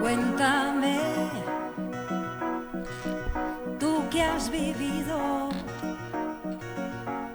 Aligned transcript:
Cuéntame, 0.00 1.00
tú 3.80 4.04
que 4.08 4.22
has 4.22 4.50
vivido 4.50 5.48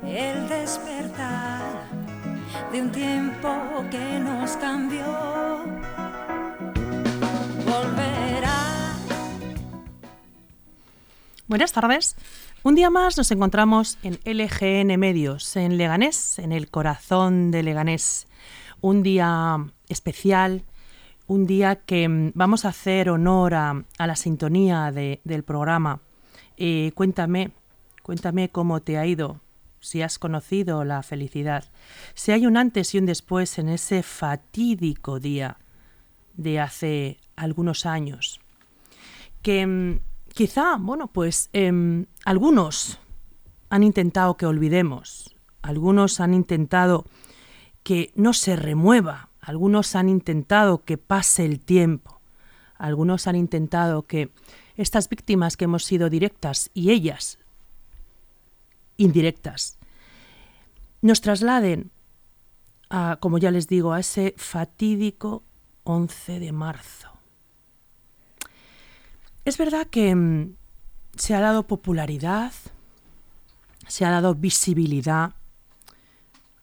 el 0.05 0.47
despertar 0.47 1.83
de 2.71 2.81
un 2.81 2.91
tiempo 2.93 3.83
que 3.91 4.19
nos 4.19 4.55
cambió. 4.55 5.05
Volverá. 7.65 8.95
Buenas 11.47 11.73
tardes. 11.73 12.15
Un 12.67 12.75
día 12.75 12.89
más 12.89 13.15
nos 13.15 13.31
encontramos 13.31 13.97
en 14.03 14.19
LGN 14.25 14.99
Medios, 14.99 15.55
en 15.55 15.77
Leganés, 15.77 16.37
en 16.37 16.51
el 16.51 16.69
corazón 16.69 17.49
de 17.49 17.63
Leganés. 17.63 18.27
Un 18.81 19.03
día 19.03 19.55
especial, 19.87 20.65
un 21.27 21.47
día 21.47 21.77
que 21.77 22.09
mm, 22.09 22.33
vamos 22.35 22.65
a 22.65 22.67
hacer 22.67 23.09
honor 23.09 23.53
a, 23.53 23.85
la 23.97 24.15
sintonía 24.17 24.91
de- 24.91 25.21
del 25.23 25.43
programa. 25.43 26.01
Eh, 26.57 26.91
cuéntame, 26.93 27.51
cuéntame 28.03 28.49
cómo 28.49 28.81
te 28.81 28.97
ha 28.97 29.05
ido, 29.05 29.39
si 29.79 30.01
has 30.01 30.19
conocido 30.19 30.83
la 30.83 31.03
felicidad, 31.03 31.63
si 32.15 32.33
hay 32.33 32.45
un 32.45 32.57
antes 32.57 32.93
y 32.93 32.97
un 32.97 33.05
después 33.05 33.59
en 33.59 33.69
ese 33.69 34.03
fatídico 34.03 35.21
día 35.21 35.55
de 36.35 36.59
hace 36.59 37.17
algunos 37.37 37.85
años. 37.85 38.41
Que 39.41 39.65
mm, 39.65 39.99
quizá, 40.37 40.77
bueno, 40.79 41.07
pues 41.07 41.49
em, 41.51 42.05
algunos 42.23 42.99
han 43.71 43.81
intentado 43.81 44.37
que 44.37 44.45
olvidemos, 44.45 45.35
algunos 45.63 46.19
han 46.19 46.35
intentado 46.35 47.05
que 47.81 48.11
no 48.13 48.33
se 48.33 48.55
remueva, 48.55 49.29
algunos 49.41 49.95
han 49.95 50.09
intentado 50.09 50.83
que 50.85 50.99
pase 50.99 51.43
el 51.43 51.59
tiempo, 51.59 52.21
algunos 52.77 53.25
han 53.25 53.35
intentado 53.35 54.05
que 54.05 54.29
estas 54.75 55.09
víctimas 55.09 55.57
que 55.57 55.65
hemos 55.65 55.83
sido 55.83 56.07
directas 56.07 56.69
y 56.75 56.91
ellas 56.91 57.39
indirectas 58.95 59.79
nos 61.01 61.21
trasladen 61.21 61.89
a, 62.91 63.17
como 63.19 63.39
ya 63.39 63.49
les 63.49 63.67
digo, 63.67 63.91
a 63.91 64.01
ese 64.01 64.35
fatídico 64.37 65.41
11 65.83 66.39
de 66.39 66.51
marzo. 66.51 67.16
Es 69.47 69.57
verdad 69.57 69.87
que 69.87 70.13
mm, 70.13 70.57
se 71.15 71.33
ha 71.33 71.39
dado 71.39 71.67
popularidad, 71.67 72.51
se 73.87 74.03
ha 74.03 74.09
dado 74.09 74.35
visibilidad 74.35 75.35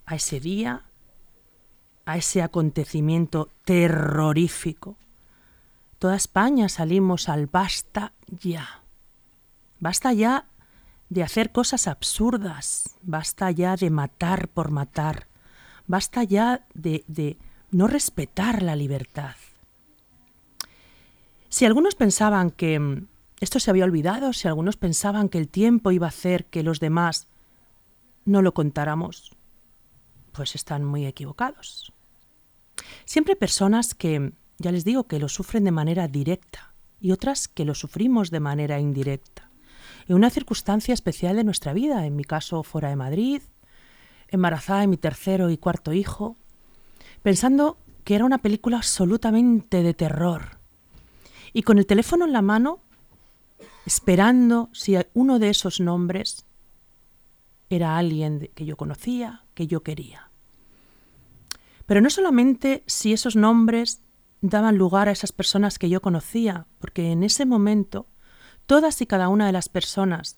a 0.05 0.17
ese 0.17 0.39
día, 0.39 0.83
a 2.05 2.19
ese 2.19 2.43
acontecimiento 2.43 3.49
terrorífico. 3.65 4.99
Toda 5.99 6.15
España 6.15 6.69
salimos 6.69 7.31
al 7.31 7.47
basta 7.47 8.12
ya. 8.43 8.83
Basta 9.81 10.12
ya 10.12 10.45
de 11.09 11.23
hacer 11.23 11.53
cosas 11.53 11.89
absurdas, 11.89 12.99
basta 13.01 13.51
ya 13.51 13.77
de 13.77 13.89
matar 13.89 14.49
por 14.49 14.71
matar, 14.71 15.27
basta 15.87 16.23
ya 16.23 16.67
de, 16.75 17.03
de 17.07 17.39
no 17.71 17.87
respetar 17.87 18.62
la 18.62 18.77
libertad. 18.77 19.37
Si 21.55 21.64
algunos 21.64 21.94
pensaban 21.94 22.50
que 22.50 22.80
mm, 22.80 23.06
esto 23.38 23.60
se 23.60 23.70
había 23.70 23.84
olvidado, 23.84 24.33
si 24.33 24.48
algunos 24.48 24.77
pensaban 24.77 25.28
que 25.28 25.38
el 25.38 25.47
tiempo 25.47 25.92
iba 25.92 26.06
a 26.06 26.08
hacer 26.08 26.47
que 26.47 26.64
los 26.64 26.80
demás 26.80 27.28
no 28.24 28.42
lo 28.42 28.55
contáramos, 28.55 29.36
pues 30.32 30.56
están 30.56 30.84
muy 30.84 31.06
equivocados. 31.06 31.92
Siempre 33.05 33.36
personas 33.36 33.94
que, 33.94 34.32
ya 34.59 34.72
les 34.72 34.84
digo, 34.84 35.06
que 35.06 35.20
lo 35.20 35.28
sufren 35.28 35.62
de 35.62 35.70
manera 35.70 36.09
directa 36.09 36.75
y 37.00 37.12
otras 37.12 37.47
que 37.47 37.64
lo 37.64 37.76
sufrimos 37.76 38.32
de 38.32 38.41
manera 38.41 38.81
indirecta. 38.81 39.48
En 40.09 40.16
una 40.16 40.31
circunstancia 40.31 40.93
especial 40.93 41.37
de 41.37 41.44
nuestra 41.44 41.72
vida, 41.72 42.04
en 42.04 42.16
mi 42.16 42.25
caso 42.25 42.64
fuera 42.64 42.88
de 42.88 42.97
Madrid, 42.97 43.43
embarazada 44.26 44.81
de 44.81 44.88
mi 44.88 44.97
tercero 44.97 45.50
y 45.50 45.56
cuarto 45.56 45.93
hijo, 45.93 46.37
pensando 47.22 47.78
que 48.03 48.16
era 48.16 48.25
una 48.25 48.38
película 48.38 48.78
absolutamente 48.78 49.84
de 49.84 49.94
terror. 49.94 50.63
Y 51.54 51.62
con 51.62 51.78
el 51.78 51.87
teléfono 51.87 52.26
en 52.26 52.32
la 52.32 52.42
mano, 52.42 52.81
esperando 53.87 54.69
si 54.72 54.97
uno 55.15 55.38
de 55.38 55.48
esos 55.48 55.81
nombres 55.81 56.44
era 57.70 57.97
alguien 57.97 58.50
que 58.54 58.66
yo 58.66 58.76
conocía, 58.76 59.44
que 59.54 59.66
yo 59.66 59.82
quería. 59.82 60.28
Pero 61.87 62.00
no 62.00 62.10
solamente 62.10 62.82
si 62.87 63.12
esos 63.12 63.37
nombres 63.37 64.00
daban 64.41 64.76
lugar 64.76 65.09
a 65.09 65.12
esas 65.12 65.32
personas 65.32 65.78
que 65.78 65.88
yo 65.88 66.03
conocía, 66.03 66.66
porque 66.78 67.12
en 67.12 67.22
ese 67.22 67.47
momento 67.47 68.06
todas 68.66 69.00
y 69.00 69.06
cada 69.06 69.28
una 69.28 69.47
de 69.47 69.53
las 69.53 69.69
personas 69.69 70.37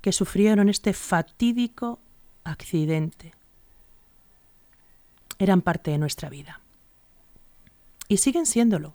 que 0.00 0.12
sufrieron 0.12 0.68
este 0.68 0.92
fatídico 0.92 2.00
accidente 2.44 3.32
eran 5.38 5.62
parte 5.62 5.90
de 5.90 5.98
nuestra 5.98 6.28
vida. 6.28 6.60
Y 8.08 8.18
siguen 8.18 8.46
siéndolo. 8.46 8.94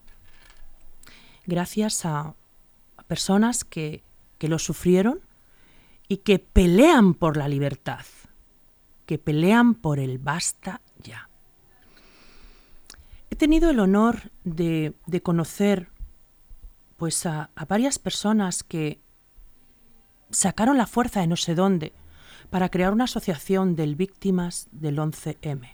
Gracias 1.49 2.05
a, 2.05 2.35
personas 3.07 3.63
que, 3.63 4.03
que 4.37 4.47
lo 4.47 4.59
sufrieron 4.59 5.19
y 6.07 6.17
que 6.17 6.37
pelean 6.37 7.15
por 7.15 7.37
la 7.37 7.47
libertad, 7.47 8.05
que 9.07 9.17
pelean 9.17 9.73
por 9.73 9.97
el 9.97 10.19
basta 10.19 10.79
ya. 11.01 11.27
He 13.31 13.35
tenido 13.35 13.71
el 13.71 13.79
honor 13.79 14.31
de, 14.43 14.93
de 15.07 15.21
conocer 15.23 15.89
pues 16.97 17.25
a, 17.25 17.49
varias 17.67 17.97
personas 17.97 18.61
que 18.63 18.99
sacaron 20.29 20.77
la 20.77 20.85
fuerza 20.85 21.21
de 21.21 21.27
no 21.27 21.35
sé 21.35 21.55
dónde 21.55 21.93
para 22.51 22.69
crear 22.69 22.93
una 22.93 23.05
asociación 23.05 23.75
de 23.75 23.95
víctimas 23.95 24.67
del 24.71 24.99
11M. 24.99 25.67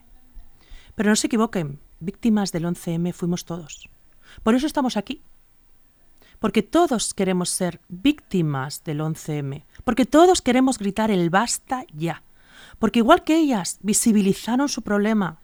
Pero 0.95 1.09
no 1.09 1.17
se 1.17 1.27
equivoquen, 1.27 1.81
víctimas 1.99 2.53
del 2.53 2.63
11M 2.63 3.11
fuimos 3.11 3.43
todos. 3.43 3.89
Por 4.41 4.55
eso 4.55 4.67
estamos 4.67 4.95
aquí. 4.95 5.21
Porque 6.39 6.63
todos 6.63 7.13
queremos 7.13 7.49
ser 7.49 7.81
víctimas 7.87 8.83
del 8.83 8.99
11M. 8.99 9.63
Porque 9.83 10.05
todos 10.05 10.41
queremos 10.41 10.77
gritar 10.77 11.11
el 11.11 11.29
basta 11.29 11.85
ya. 11.93 12.23
Porque 12.79 12.99
igual 12.99 13.23
que 13.23 13.37
ellas 13.37 13.79
visibilizaron 13.81 14.69
su 14.69 14.81
problema 14.81 15.39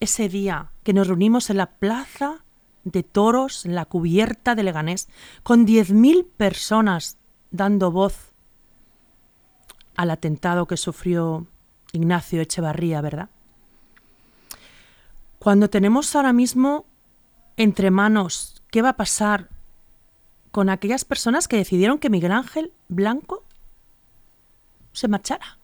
ese 0.00 0.28
día 0.28 0.70
que 0.82 0.92
nos 0.92 1.08
reunimos 1.08 1.50
en 1.50 1.56
la 1.56 1.66
plaza 1.66 2.44
de 2.84 3.02
toros, 3.02 3.64
en 3.64 3.74
la 3.74 3.84
cubierta 3.84 4.54
de 4.54 4.62
Leganés, 4.62 5.08
con 5.42 5.66
10.000 5.66 6.26
personas 6.36 7.18
dando 7.50 7.90
voz 7.90 8.32
al 9.96 10.10
atentado 10.10 10.66
que 10.66 10.76
sufrió 10.76 11.46
Ignacio 11.92 12.40
Echevarría, 12.40 13.00
¿verdad? 13.00 13.30
Cuando 15.38 15.70
tenemos 15.70 16.14
ahora 16.14 16.32
mismo 16.32 16.84
entre 17.56 17.90
manos 17.90 18.62
qué 18.70 18.82
va 18.82 18.90
a 18.90 18.96
pasar 18.96 19.48
con 20.58 20.70
aquellas 20.70 21.04
personas 21.04 21.46
que 21.46 21.56
decidieron 21.56 22.00
que 22.00 22.10
Miguel 22.10 22.32
Ángel 22.32 22.72
Blanco 22.88 23.44
se 24.90 25.06
marchara. 25.06 25.56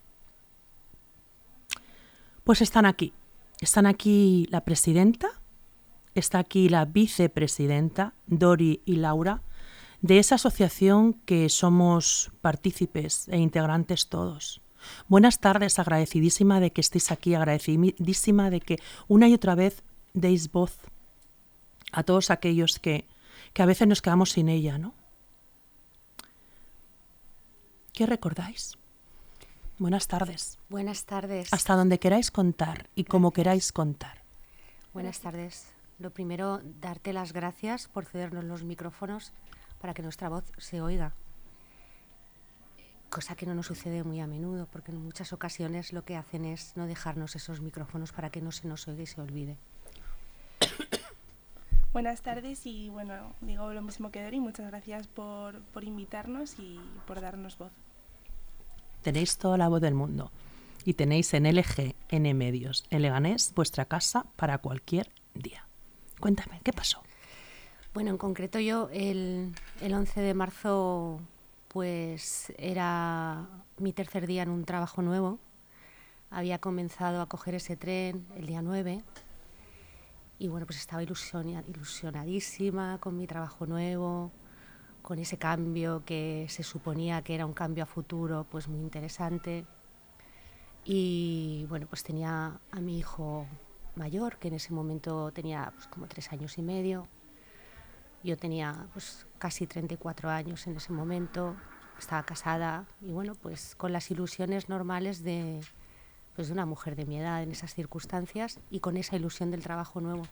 Pues 2.45 2.63
están 2.63 2.87
aquí. 2.87 3.13
Están 3.61 3.87
aquí 3.87 4.47
la 4.53 4.61
presidenta, 4.65 5.41
está 6.15 6.39
aquí 6.39 6.69
la 6.69 6.85
vicepresidenta, 6.85 8.15
Dori 8.29 8.83
y 8.85 8.95
Laura, 8.95 9.43
de 10.01 10.21
esa 10.21 10.37
asociación 10.37 11.15
que 11.27 11.49
somos 11.49 12.31
partícipes 12.41 13.27
e 13.31 13.39
integrantes 13.39 14.07
todos. 14.09 14.63
Buenas 15.09 15.41
tardes, 15.41 15.81
agradecidísima 15.81 16.61
de 16.61 16.71
que 16.71 16.83
estéis 16.83 17.11
aquí, 17.11 17.35
agradecidísima 17.35 18.49
de 18.49 18.61
que 18.61 18.79
una 19.09 19.27
y 19.27 19.35
otra 19.35 19.57
vez 19.57 19.83
deis 20.13 20.53
voz 20.53 20.79
a 21.91 22.05
todos 22.05 22.31
aquellos 22.31 22.79
que, 22.79 23.09
que 23.55 23.63
a 23.63 23.67
veces 23.67 23.89
nos 23.89 24.03
quedamos 24.03 24.33
sin 24.33 24.49
ella, 24.49 24.77
¿no? 24.77 24.93
¿Qué 27.93 28.05
recordáis? 28.05 28.77
Buenas 29.79 30.09
tardes. 30.09 30.59
Buenas 30.69 31.05
tardes. 31.05 31.53
Hasta 31.53 31.77
donde 31.77 32.01
queráis 32.01 32.31
contar 32.31 32.91
y 32.97 33.05
como 33.05 33.31
queráis 33.31 33.73
contar. 33.73 34.23
Buenas 34.93 35.21
tardes. 35.21 35.69
Lo 36.01 36.11
primero, 36.11 36.61
darte 36.81 37.13
las 37.13 37.33
gracias 37.33 37.87
por 37.87 38.05
cedernos 38.05 38.45
los 38.45 38.65
micrófonos 38.65 39.33
para 39.81 39.95
que 39.95 40.03
nuestra 40.03 40.29
voz 40.29 40.45
se 40.59 40.81
oiga. 40.81 41.15
Cosa 43.11 43.37
que 43.37 43.47
no 43.47 43.55
nos 43.55 43.67
sucede 43.67 44.03
muy 44.03 44.19
a 44.19 44.27
menudo, 44.27 44.67
porque 44.73 44.91
en 44.91 45.05
muchas 45.05 45.33
ocasiones 45.33 45.93
lo 45.93 46.05
que 46.05 46.17
hacen 46.17 46.45
es 46.45 46.77
no 46.77 46.87
dejarnos 46.87 47.37
esos 47.37 47.61
micrófonos 47.61 48.13
para 48.13 48.31
que 48.31 48.41
no 48.41 48.51
se 48.51 48.67
nos 48.67 48.89
oiga 48.89 49.03
y 49.05 49.07
se 49.07 49.21
olvide. 49.21 49.57
Buenas 51.95 52.23
tardes 52.23 52.67
y 52.67 52.89
bueno, 52.89 53.15
digo 53.41 53.73
lo 53.73 53.81
mismo 53.81 54.11
que 54.11 54.21
Dori, 54.21 54.41
muchas 54.41 54.67
gracias 54.67 55.07
por, 55.07 55.61
por 55.67 55.85
invitarnos 55.85 56.59
y 56.59 56.81
por 57.07 57.21
darnos 57.21 57.57
voz. 57.57 57.71
tenéis 59.03 59.39
toda 59.39 59.57
la 59.57 59.69
voz 59.69 59.81
del 59.81 59.95
mundo 59.95 60.33
y 60.85 60.95
tenéis 60.95 61.33
en 61.35 61.45
LG, 61.45 61.95
N 62.09 62.35
Medios, 62.35 62.85
en 62.91 63.03
Leganés, 63.03 63.53
vuestra 63.55 63.85
casa 63.85 64.27
para 64.35 64.59
cualquier 64.59 65.13
día. 65.35 65.69
Cuéntame, 66.19 66.61
¿qué 66.65 66.73
pasó? 66.73 67.01
Bueno, 67.95 68.11
en 68.11 68.19
concreto 68.19 68.59
yo 68.59 68.89
el, 68.93 69.53
el 69.81 69.95
11 69.95 70.21
de 70.21 70.35
marzo 70.35 71.21
pues 71.69 72.53
era 72.59 73.47
mi 73.79 73.93
tercer 73.93 74.27
día 74.27 74.43
en 74.43 74.51
un 74.51 74.65
trabajo 74.65 75.01
nuevo. 75.01 75.39
Había 76.29 76.59
comenzado 76.59 77.23
a 77.23 77.29
coger 77.29 77.55
ese 77.55 77.77
tren 77.77 78.27
el 78.35 78.47
día 78.47 78.63
9 78.63 79.05
y 80.39 80.49
bueno, 80.49 80.67
pues 80.67 80.79
estaba 80.79 81.03
ilusionadísima 81.03 82.99
con 82.99 83.17
mi 83.17 83.27
trabajo 83.27 83.67
nuevo, 83.67 84.33
con 85.03 85.19
ese 85.19 85.39
cambio 85.39 86.03
que 86.05 86.47
se 86.49 86.63
suponía 86.63 87.23
que 87.23 87.35
era 87.35 87.47
un 87.47 87.53
cambio 87.53 87.85
a 87.85 87.87
futuro, 87.87 88.47
pues 88.51 88.69
muy 88.69 88.81
interesante. 88.81 89.67
Y 90.85 91.67
bueno, 91.69 91.87
pues 91.89 92.03
tenía 92.03 92.59
a 92.71 92.81
mi 92.81 92.99
hijo 92.99 93.47
mayor, 93.97 94.39
que 94.39 94.49
en 94.49 94.55
ese 94.55 94.73
momento 94.73 95.31
tenía 95.33 95.73
pues, 95.75 95.87
como 95.87 96.07
tres 96.07 96.33
años 96.33 96.59
y 96.59 96.63
medio. 96.63 97.07
Yo 98.23 98.37
tenía 98.37 98.87
pues 98.93 99.27
casi 99.39 99.67
34 99.67 100.31
años 100.31 100.67
en 100.67 100.77
ese 100.77 100.93
momento, 100.93 101.55
estaba 101.99 102.23
casada 102.25 102.87
y 103.01 103.13
bueno, 103.13 103.35
pues 103.35 103.75
con 103.77 103.93
las 103.93 104.11
ilusiones 104.11 104.69
normales 104.69 105.23
de, 105.23 105.61
pues, 106.35 106.49
de 106.49 106.55
una 106.55 106.67
mujer 106.67 106.97
de 106.97 107.07
mi 107.07 107.19
edad 107.19 107.43
en 107.43 107.51
esas 107.51 107.75
circunstancias 107.75 108.59
y 108.71 108.81
con 108.81 108.97
esa 108.97 109.17
ilusión 109.17 109.51
del 109.51 109.63
trabajo 109.63 110.01
nuevo. 110.01 110.27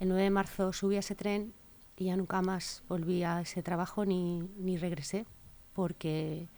El 0.00 0.08
9 0.08 0.24
de 0.24 0.30
marzo 0.30 0.72
subí 0.72 0.96
a 0.96 1.00
ese 1.00 1.14
tren 1.14 1.52
y 1.96 2.06
ya 2.06 2.16
nunca 2.16 2.42
más 2.42 2.82
volví 2.88 3.22
a 3.22 3.40
ese 3.40 3.62
trabajo 3.62 4.04
ni, 4.04 4.40
ni 4.58 4.76
regresé 4.76 5.26
porque 5.74 6.48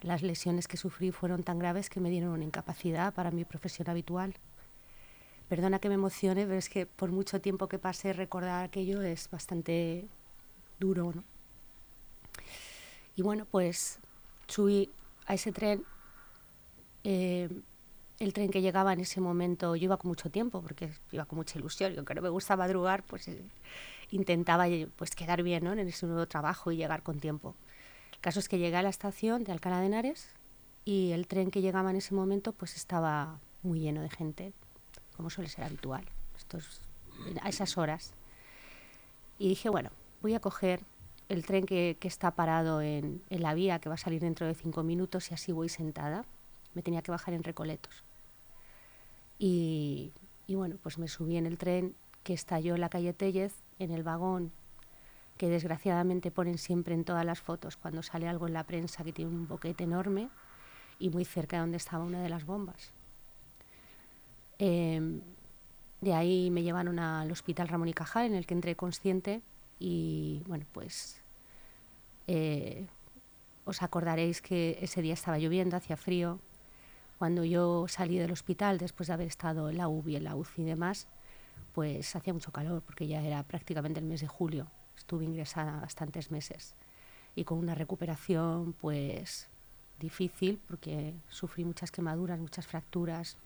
las 0.00 0.22
lesiones 0.22 0.66
que 0.66 0.76
sufrí 0.76 1.12
fueron 1.12 1.42
tan 1.42 1.58
graves 1.58 1.88
que 1.88 2.00
me 2.00 2.10
dieron 2.10 2.30
una 2.30 2.44
incapacidad 2.44 3.14
para 3.14 3.30
mi 3.30 3.44
profesión 3.44 3.88
habitual. 3.88 4.34
Perdona 5.48 5.78
que 5.78 5.88
me 5.88 5.94
emocione, 5.94 6.44
pero 6.44 6.58
es 6.58 6.68
que 6.68 6.86
por 6.86 7.12
mucho 7.12 7.40
tiempo 7.40 7.68
que 7.68 7.78
pasé 7.78 8.12
recordar 8.12 8.64
aquello 8.64 9.02
es 9.02 9.30
bastante 9.30 10.08
duro. 10.80 11.12
¿no? 11.14 11.24
Y 13.16 13.22
bueno, 13.22 13.46
pues 13.50 13.98
subí 14.46 14.90
a 15.26 15.34
ese 15.34 15.52
tren. 15.52 15.84
Eh, 17.04 17.48
el 18.22 18.32
tren 18.32 18.50
que 18.50 18.62
llegaba 18.62 18.92
en 18.92 19.00
ese 19.00 19.20
momento, 19.20 19.74
yo 19.74 19.84
iba 19.86 19.96
con 19.96 20.08
mucho 20.08 20.30
tiempo, 20.30 20.62
porque 20.62 20.90
iba 21.10 21.24
con 21.24 21.38
mucha 21.38 21.58
ilusión, 21.58 21.92
yo 21.92 22.04
que 22.04 22.14
no 22.14 22.22
me 22.22 22.28
gusta 22.28 22.56
madrugar, 22.56 23.02
pues 23.02 23.26
eh, 23.26 23.42
intentaba 24.10 24.68
eh, 24.68 24.88
pues, 24.94 25.10
quedar 25.10 25.42
bien 25.42 25.64
¿no? 25.64 25.72
en 25.72 25.80
ese 25.80 26.06
nuevo 26.06 26.26
trabajo 26.28 26.70
y 26.70 26.76
llegar 26.76 27.02
con 27.02 27.18
tiempo. 27.18 27.56
El 28.12 28.20
caso 28.20 28.38
es 28.38 28.48
que 28.48 28.58
llegué 28.58 28.76
a 28.76 28.82
la 28.82 28.90
estación 28.90 29.42
de 29.42 29.50
Alcalá 29.50 29.80
de 29.80 29.86
Henares 29.86 30.28
y 30.84 31.10
el 31.10 31.26
tren 31.26 31.50
que 31.50 31.62
llegaba 31.62 31.90
en 31.90 31.96
ese 31.96 32.14
momento 32.14 32.52
pues 32.52 32.76
estaba 32.76 33.40
muy 33.62 33.80
lleno 33.80 34.02
de 34.02 34.10
gente, 34.10 34.52
como 35.16 35.28
suele 35.28 35.50
ser 35.50 35.64
habitual, 35.64 36.04
a 37.40 37.48
esas 37.48 37.76
horas. 37.76 38.14
Y 39.36 39.48
dije, 39.48 39.68
bueno, 39.68 39.90
voy 40.20 40.34
a 40.34 40.40
coger 40.40 40.84
el 41.28 41.44
tren 41.44 41.66
que, 41.66 41.96
está 42.02 42.30
parado 42.36 42.82
en 42.82 43.20
la 43.30 43.54
vía, 43.54 43.80
que 43.80 43.88
va 43.88 43.96
a 43.96 43.98
salir 43.98 44.20
dentro 44.20 44.46
de 44.46 44.54
cinco 44.54 44.84
minutos 44.84 45.32
y 45.32 45.34
así 45.34 45.50
voy 45.50 45.68
sentada. 45.68 46.24
Me 46.74 46.82
tenía 46.82 47.02
que 47.02 47.10
bajar 47.10 47.34
en 47.34 47.42
Recoletos. 47.42 48.04
Y, 49.44 50.12
y, 50.46 50.54
bueno, 50.54 50.76
pues 50.80 50.98
me 50.98 51.08
subí 51.08 51.36
en 51.36 51.46
el 51.46 51.58
tren 51.58 51.96
que 52.22 52.32
estalló 52.32 52.76
en 52.76 52.80
la 52.80 52.88
calle 52.88 53.12
Tellez, 53.12 53.52
en 53.80 53.90
el 53.90 54.04
vagón 54.04 54.52
que 55.36 55.48
desgraciadamente 55.48 56.30
ponen 56.30 56.58
siempre 56.58 56.94
en 56.94 57.02
todas 57.02 57.24
las 57.24 57.40
fotos 57.40 57.76
cuando 57.76 58.04
sale 58.04 58.28
algo 58.28 58.46
en 58.46 58.52
la 58.52 58.62
prensa 58.62 59.02
que 59.02 59.12
tiene 59.12 59.32
un 59.32 59.48
boquete 59.48 59.82
enorme 59.82 60.28
y 61.00 61.10
muy 61.10 61.24
cerca 61.24 61.56
de 61.56 61.62
donde 61.62 61.78
estaba 61.78 62.04
una 62.04 62.22
de 62.22 62.28
las 62.28 62.46
bombas. 62.46 62.92
Eh, 64.60 65.20
de 66.00 66.14
ahí 66.14 66.50
me 66.52 66.62
llevaron 66.62 67.00
al 67.00 67.32
hospital 67.32 67.66
Ramón 67.66 67.88
y 67.88 67.92
Cajal, 67.92 68.26
en 68.26 68.34
el 68.34 68.46
que 68.46 68.54
entré 68.54 68.76
consciente 68.76 69.42
y 69.80 70.44
bueno, 70.46 70.64
pues 70.70 71.20
eh, 72.28 72.86
os 73.64 73.82
acordaréis 73.82 74.42
que 74.42 74.78
ese 74.80 75.02
día 75.02 75.14
estaba 75.14 75.38
lloviendo, 75.38 75.76
hacía 75.76 75.96
frío, 75.96 76.38
cuando 77.22 77.44
yo 77.44 77.86
salí 77.86 78.18
del 78.18 78.32
hospital, 78.32 78.78
después 78.78 79.06
de 79.06 79.12
haber 79.12 79.28
estado 79.28 79.70
en 79.70 79.76
la 79.76 79.86
UBI, 79.86 80.16
en 80.16 80.24
la 80.24 80.34
UCI 80.34 80.62
y 80.62 80.64
demás, 80.64 81.06
pues 81.72 82.16
hacía 82.16 82.32
mucho 82.32 82.50
calor, 82.50 82.82
porque 82.84 83.06
ya 83.06 83.22
era 83.22 83.44
prácticamente 83.44 84.00
el 84.00 84.06
mes 84.06 84.22
de 84.22 84.26
julio. 84.26 84.66
Estuve 84.96 85.24
ingresada 85.24 85.78
bastantes 85.78 86.32
meses 86.32 86.74
y 87.36 87.44
con 87.44 87.58
una 87.58 87.76
recuperación 87.76 88.72
pues 88.72 89.46
difícil, 90.00 90.60
porque 90.66 91.14
sufrí 91.28 91.64
muchas 91.64 91.92
quemaduras, 91.92 92.40
muchas 92.40 92.66
fracturas, 92.66 93.36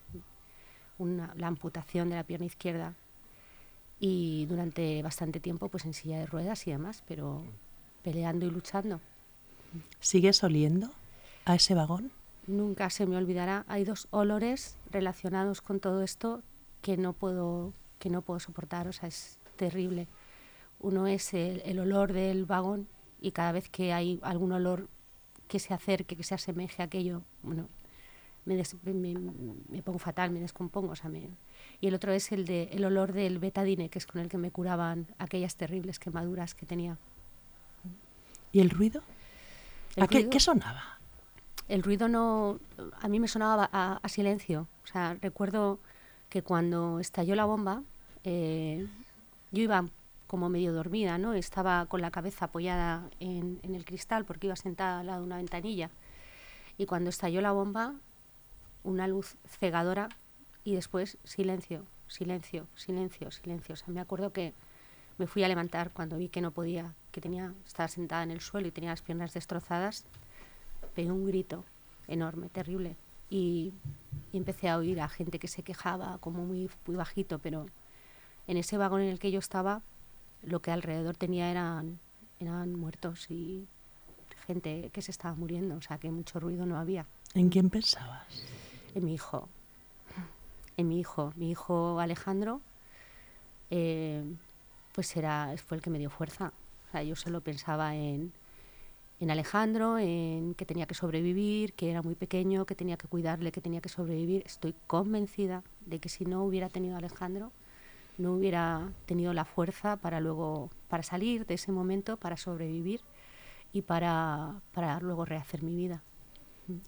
una, 0.96 1.34
la 1.37 1.49
amputación 1.49 2.08
de 2.08 2.17
la 2.17 2.25
pierna 2.25 2.46
izquierda 2.46 2.94
y 4.00 4.46
durante 4.46 5.02
bastante 5.02 5.38
tiempo 5.38 5.69
pues 5.69 5.84
en 5.84 5.93
silla 5.93 6.19
de 6.19 6.25
ruedas 6.25 6.67
y 6.67 6.70
demás, 6.70 7.02
pero 7.06 7.44
peleando 8.02 8.46
y 8.46 8.50
luchando. 8.50 9.02
¿Sigues 10.00 10.43
oliendo 10.43 10.93
a 11.44 11.56
ese 11.56 11.75
vagón? 11.75 12.11
Nunca 12.47 12.91
se 12.91 13.07
me 13.07 13.17
olvidará. 13.17 13.65
Hay 13.69 13.85
dos 13.85 14.09
olores 14.11 14.77
relacionados 14.91 15.61
con 15.61 15.81
todo 15.81 16.03
esto 16.03 16.43
que 16.83 16.97
no 16.97 17.13
puedo, 17.13 17.73
que 17.99 18.11
no 18.11 18.23
puedo 18.23 18.41
soportar, 18.41 18.89
o 18.89 18.93
sea, 18.93 19.09
es 19.09 19.39
terrible. 19.57 20.09
Uno 20.81 21.07
es 21.07 21.35
el, 21.35 21.63
el 21.65 21.79
olor 21.79 22.13
del 22.13 22.45
vagón 22.45 22.87
y 23.21 23.33
cada 23.33 23.53
vez 23.53 23.69
que 23.69 23.93
hay 23.93 24.21
algún 24.23 24.53
olor 24.53 24.89
que 25.49 25.59
se 25.59 25.75
acerque, 25.75 26.17
que 26.17 26.23
se 26.23 26.35
asemeje 26.35 26.83
a 26.83 26.87
aquello, 26.87 27.23
bueno, 27.43 27.69
me, 28.45 28.57
des, 28.57 28.77
me, 28.85 29.15
me, 29.69 29.83
pongo 29.83 29.99
fatal, 29.99 30.31
me 30.31 30.41
descompongo. 30.41 30.93
O 30.93 30.97
sea, 30.97 31.11
me, 31.11 31.29
y 31.81 31.89
el 31.89 31.95
otro 31.95 32.13
es 32.13 32.33
el, 32.33 32.45
de, 32.47 32.65
el 32.73 32.85
olor 32.85 33.13
del 33.13 33.39
betadine, 33.39 33.89
que 33.89 33.99
es 33.99 34.07
con 34.07 34.21
el 34.21 34.29
que 34.29 34.39
me 34.39 34.51
curaban 34.51 35.07
aquellas 35.19 35.57
terribles 35.57 35.99
quemaduras 35.99 36.55
que 36.55 36.67
tenía. 36.67 36.97
¿Y 38.53 38.61
el 38.61 38.71
ruido? 38.71 39.03
¿El 39.97 40.05
¿A 40.05 40.07
qué, 40.07 40.19
ruido? 40.19 40.31
qué 40.31 40.41
sonaba? 40.41 40.96
El 41.69 41.83
ruido 41.83 42.09
no 42.09 42.59
a 43.01 43.09
mí 43.09 43.21
me 43.21 43.29
sonaba 43.29 43.69
a, 43.73 44.09
silencio. 44.09 44.69
O 44.85 44.87
sea 44.87 45.17
recuerdo 45.21 45.79
que 46.29 46.43
cuando 46.43 47.01
estalló 47.01 47.35
la 47.35 47.45
bomba 47.45 47.83
eh, 48.25 48.87
yo 49.53 49.63
iba 49.63 49.85
como 50.27 50.49
medio 50.49 50.73
dormida 50.73 51.19
no 51.19 51.35
estaba 51.35 51.87
con 51.87 52.01
la 52.01 52.11
cabeza 52.11 52.47
apoyada 52.47 53.09
en, 53.21 53.61
en, 53.63 53.75
el 53.75 53.85
cristal 53.85 54.25
porque 54.25 54.49
iba 54.49 54.57
sentada 54.57 55.01
al 55.01 55.07
lado 55.07 55.21
de 55.21 55.27
una 55.27 55.37
ventanilla. 55.37 55.91
Y 56.79 56.87
cuando 56.87 57.11
estalló 57.11 57.41
la 57.41 57.53
bomba 57.53 57.95
una 58.85 59.09
luz 59.09 59.37
cegadora 59.47 60.09
y 60.64 60.75
después 60.75 61.19
silencio 61.25 61.85
silencio 62.09 62.67
silencio 62.76 63.31
silencio. 63.31 63.73
O 63.75 63.76
sea 63.76 63.88
me 63.88 64.00
acuerdo 64.00 64.33
que 64.33 64.52
me 65.19 65.26
fui 65.26 65.43
a 65.43 65.49
levantar 65.49 65.90
cuando 65.90 66.19
vi 66.19 66.29
que 66.29 66.40
no 66.40 66.50
podía 66.50 66.95
que 67.11 67.21
tenía 67.21 67.52
estaba 67.67 67.88
sentada 67.88 68.23
en 68.23 68.31
el 68.31 68.40
suelo 68.40 68.69
y 68.69 68.71
tenía 68.71 68.90
las 68.90 69.02
piernas 69.02 69.33
destrozadas 69.33 70.05
pegué 70.97 71.12
un 71.12 71.26
grito 71.26 71.65
enorme, 72.09 72.49
terrible. 72.49 72.97
Y, 73.31 73.73
y, 74.33 74.37
empecé 74.37 74.69
a 74.69 74.79
oír 74.79 75.00
a 75.00 75.09
gente 75.09 75.38
que 75.38 75.49
se 75.49 75.62
quejaba 75.62 76.19
como 76.19 76.45
muy, 76.45 76.71
muy 76.87 76.97
bajito, 76.97 77.38
pero 77.38 77.67
en 78.49 78.57
ese 78.57 78.79
vagón 78.79 79.03
en 79.03 79.09
el 79.09 79.19
que 79.19 79.31
yo 79.31 79.38
estaba, 79.38 79.83
lo 80.43 80.61
que 80.61 80.71
alrededor 80.71 81.17
tenía 81.17 81.50
eran, 81.50 81.99
eran 82.41 82.75
muertos 82.75 83.31
y 83.31 83.67
gente 84.47 84.91
que 84.93 85.03
se 85.03 85.11
estaba 85.11 85.35
muriendo, 85.35 85.76
o 85.76 85.83
sea 85.83 85.99
que 85.99 86.11
mucho 86.11 86.41
ruido 86.41 86.67
no 86.67 86.79
había. 86.79 87.07
¿En 87.35 87.49
quién 87.49 87.69
pensabas? 87.69 88.26
En 88.95 89.05
mi 89.05 89.15
hijo. 89.15 89.49
En 90.76 90.88
mi 90.88 91.00
hijo. 91.00 91.33
Mi 91.37 91.50
hijo 91.50 91.99
Alejandro, 91.99 92.61
eh, 93.71 94.23
pues 94.95 95.17
era, 95.17 95.55
fue 95.67 95.76
el 95.76 95.83
que 95.83 95.91
me 95.91 95.99
dio 95.99 96.11
fuerza. 96.11 96.53
O 96.88 96.93
sea, 96.93 97.03
yo 97.03 97.17
solo 97.17 97.41
pensaba 97.41 97.97
en, 97.97 98.33
en 99.18 99.30
Alejandro, 99.30 99.99
en 99.99 100.54
que 100.54 100.66
tenía 100.66 100.87
que 100.87 100.94
sobrevivir, 100.94 101.73
que 101.73 101.90
era 101.90 102.02
muy 102.02 102.14
pequeño, 102.14 102.66
que 102.66 102.75
tenía 102.75 102.96
que 102.96 103.08
cuidarle, 103.08 103.50
que 103.52 103.61
tenía 103.61 103.80
que 103.80 103.88
sobrevivir. 103.88 104.42
Estoy 104.44 104.75
convencida 104.87 105.62
de 105.87 105.99
que 106.00 106.08
si 106.08 106.25
no 106.26 106.44
hubiera 106.44 106.68
tenido 106.68 106.94
a 106.96 106.99
Alejandro, 106.99 107.52
no 108.18 108.35
hubiera 108.35 108.92
tenido 109.06 109.32
la 109.32 109.44
fuerza 109.44 109.96
para 109.96 110.20
luego, 110.20 110.70
para 110.88 111.02
salir 111.02 111.46
de 111.46 111.54
ese 111.54 111.73
momento, 111.73 112.16
para 112.16 112.37
sobrevivir 112.37 113.00
y 113.73 113.82
para, 113.82 114.61
para 114.73 115.00
luego 115.00 115.25
rehacer 115.25 115.62
mi 115.62 115.75
vida. 115.76 116.02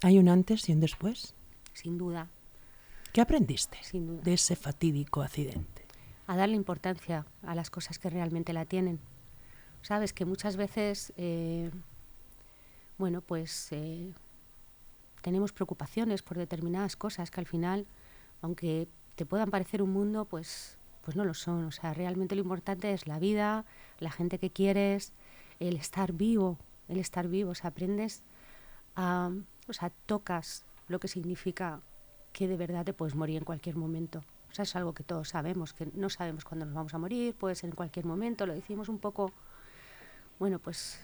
¿Hay 0.03 0.19
un 0.19 0.29
antes 0.29 0.69
y 0.69 0.73
un 0.73 0.81
después? 0.81 1.35
Sin 1.73 1.99
duda. 1.99 2.29
¿Qué 3.13 3.21
aprendiste 3.21 3.79
Sin 3.83 4.07
duda. 4.07 4.23
de 4.23 4.35
ese 4.35 4.57
fatídico 4.57 5.23
accidente? 5.23 5.87
A 6.27 6.37
darle 6.37 6.57
importancia 6.57 7.27
a 7.43 7.55
las 7.55 7.71
cosas 7.71 7.99
que 7.99 8.11
realmente 8.11 8.53
la 8.53 8.67
tienen. 8.67 9.01
Sabes 9.83 10.13
que 10.13 10.25
muchas 10.25 10.57
veces 10.57 11.13
eh, 11.17 11.71
bueno, 12.99 13.21
pues 13.21 13.73
eh, 13.73 14.13
tenemos 15.23 15.53
preocupaciones 15.53 16.23
por 16.23 16.37
determinadas 16.37 16.97
cosas 16.97 17.31
que 17.31 17.41
al 17.41 17.47
final, 17.47 17.87
aunque 18.43 18.89
te 19.15 19.25
puedan 19.25 19.51
parecer 19.51 19.83
un 19.83 19.93
mundo, 19.93 20.25
pues, 20.25 20.77
pues 21.03 21.17
no 21.17 21.25
lo 21.25 21.35
son. 21.35 21.65
O 21.65 21.73
sea, 21.73 21.95
realmente 21.95 22.35
lo 22.35 22.43
importante 22.43 22.93
es 22.93 23.07
la 23.07 23.19
vida, 23.19 23.65
la 24.01 24.11
gente 24.11 24.39
que 24.39 24.51
quieres, 24.51 25.13
el 25.61 25.77
estar 25.77 26.13
vivo, 26.13 26.59
el 26.89 26.99
estar 26.99 27.29
vivo. 27.29 27.53
O 27.53 27.55
sea, 27.55 27.71
aprendes 27.71 28.23
a, 28.97 29.31
o 29.69 29.73
sea, 29.73 29.91
tocas 30.07 30.65
lo 30.89 30.99
que 30.99 31.09
significa 31.09 31.81
que 32.33 32.49
de 32.49 32.57
verdad 32.57 32.85
te 32.85 32.93
puedes 32.93 33.15
morir 33.15 33.37
en 33.37 33.45
cualquier 33.45 33.77
momento. 33.77 34.23
O 34.51 34.55
sea, 34.55 34.63
es 34.63 34.75
algo 34.77 34.93
que 34.95 35.05
todos 35.05 35.29
sabemos, 35.29 35.73
que 35.73 35.91
no 35.95 36.09
sabemos 36.09 36.45
cuándo 36.45 36.65
nos 36.65 36.75
vamos 36.75 36.95
a 36.95 36.99
morir, 36.99 37.35
puede 37.35 37.55
ser 37.55 37.71
en 37.71 37.77
cualquier 37.77 38.07
momento, 38.07 38.47
lo 38.47 38.55
decimos 38.55 38.89
un 38.89 38.99
poco, 38.99 39.33
bueno, 40.39 40.59
pues 40.59 41.01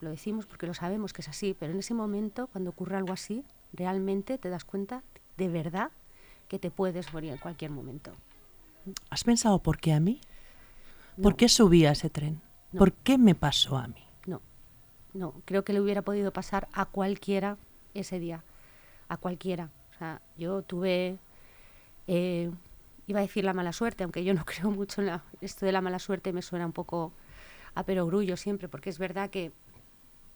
lo 0.00 0.10
decimos 0.10 0.46
porque 0.46 0.66
lo 0.66 0.74
sabemos 0.74 1.12
que 1.12 1.22
es 1.22 1.28
así, 1.28 1.54
pero 1.58 1.72
en 1.72 1.78
ese 1.78 1.94
momento, 1.94 2.46
cuando 2.48 2.70
ocurre 2.70 2.96
algo 2.96 3.12
así, 3.12 3.44
realmente 3.72 4.38
te 4.38 4.48
das 4.48 4.64
cuenta 4.64 5.02
de 5.36 5.48
verdad 5.48 5.90
que 6.48 6.58
te 6.58 6.70
puedes 6.70 7.12
morir 7.12 7.32
en 7.32 7.38
cualquier 7.38 7.70
momento. 7.70 8.12
¿Has 9.10 9.24
pensado 9.24 9.58
por 9.60 9.78
qué 9.78 9.92
a 9.92 10.00
mí? 10.00 10.20
No. 11.16 11.22
¿Por 11.24 11.36
qué 11.36 11.48
subí 11.48 11.84
a 11.84 11.92
ese 11.92 12.10
tren? 12.10 12.40
No. 12.72 12.78
¿Por 12.78 12.92
qué 12.92 13.18
me 13.18 13.34
pasó 13.34 13.76
a 13.76 13.86
mí? 13.88 14.02
No, 14.26 14.40
no, 15.14 15.34
creo 15.44 15.64
que 15.64 15.72
le 15.72 15.80
hubiera 15.80 16.02
podido 16.02 16.32
pasar 16.32 16.68
a 16.72 16.86
cualquiera 16.86 17.56
ese 17.94 18.18
día, 18.18 18.42
a 19.08 19.16
cualquiera. 19.16 19.68
O 19.94 19.98
sea, 19.98 20.20
yo 20.38 20.62
tuve, 20.62 21.18
eh, 22.06 22.50
iba 23.06 23.18
a 23.18 23.22
decir 23.22 23.44
la 23.44 23.52
mala 23.52 23.72
suerte, 23.72 24.04
aunque 24.04 24.24
yo 24.24 24.32
no 24.32 24.44
creo 24.46 24.70
mucho 24.70 25.00
en 25.00 25.08
la- 25.08 25.22
esto 25.40 25.66
de 25.66 25.72
la 25.72 25.80
mala 25.80 25.98
suerte, 25.98 26.32
me 26.32 26.42
suena 26.42 26.66
un 26.66 26.72
poco 26.72 27.12
a 27.74 27.82
perogrullo 27.82 28.36
siempre, 28.36 28.68
porque 28.68 28.90
es 28.90 28.98
verdad 28.98 29.30
que 29.30 29.52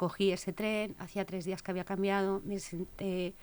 cogí 0.02 0.32
ese 0.32 0.52
tren, 0.52 0.96
hacía 0.98 1.24
tres 1.24 1.44
días 1.44 1.62
que 1.62 1.70
había 1.70 1.84
cambiado, 1.84 2.42
me 2.44 2.58
senté 2.58 3.34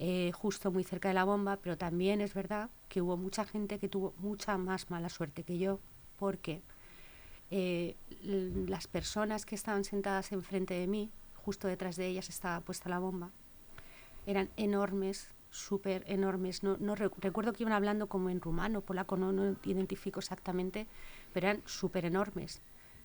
eh, 0.00 0.32
justo 0.32 0.72
muy 0.72 0.82
cerca 0.82 1.06
de 1.06 1.14
la 1.14 1.22
bomba, 1.22 1.56
pero 1.62 1.78
también 1.78 2.20
es 2.20 2.34
verdad 2.34 2.68
que 2.88 3.00
hubo 3.00 3.16
mucha 3.16 3.44
gente 3.44 3.78
que 3.78 3.88
tuvo 3.88 4.12
mucha 4.18 4.58
más 4.58 4.90
mala 4.90 5.08
suerte 5.08 5.44
que 5.44 5.56
yo, 5.56 5.78
porque 6.18 6.62
eh, 7.52 7.94
las 8.66 8.88
personas 8.88 9.46
que 9.46 9.54
estaban 9.54 9.84
sentadas 9.84 10.32
enfrente 10.32 10.74
de 10.74 10.88
mí, 10.88 11.12
justo 11.44 11.68
detrás 11.68 11.94
de 11.94 12.08
ellas 12.08 12.28
estaba 12.28 12.58
puesta 12.58 12.88
la 12.88 12.98
bomba, 12.98 13.30
eran 14.26 14.50
enormes, 14.56 15.28
súper 15.50 16.02
enormes. 16.08 16.64
No, 16.64 16.76
no 16.80 16.96
rec- 16.96 17.14
recuerdo 17.20 17.52
que 17.52 17.62
iban 17.62 17.72
hablando 17.72 18.08
como 18.08 18.30
en 18.30 18.40
rumano, 18.40 18.80
polaco, 18.80 19.16
no, 19.16 19.30
no 19.30 19.54
identifico 19.62 20.18
exactamente, 20.18 20.88
pero 21.32 21.46
eran 21.50 21.62
súper 21.66 22.04
enormes. 22.04 22.62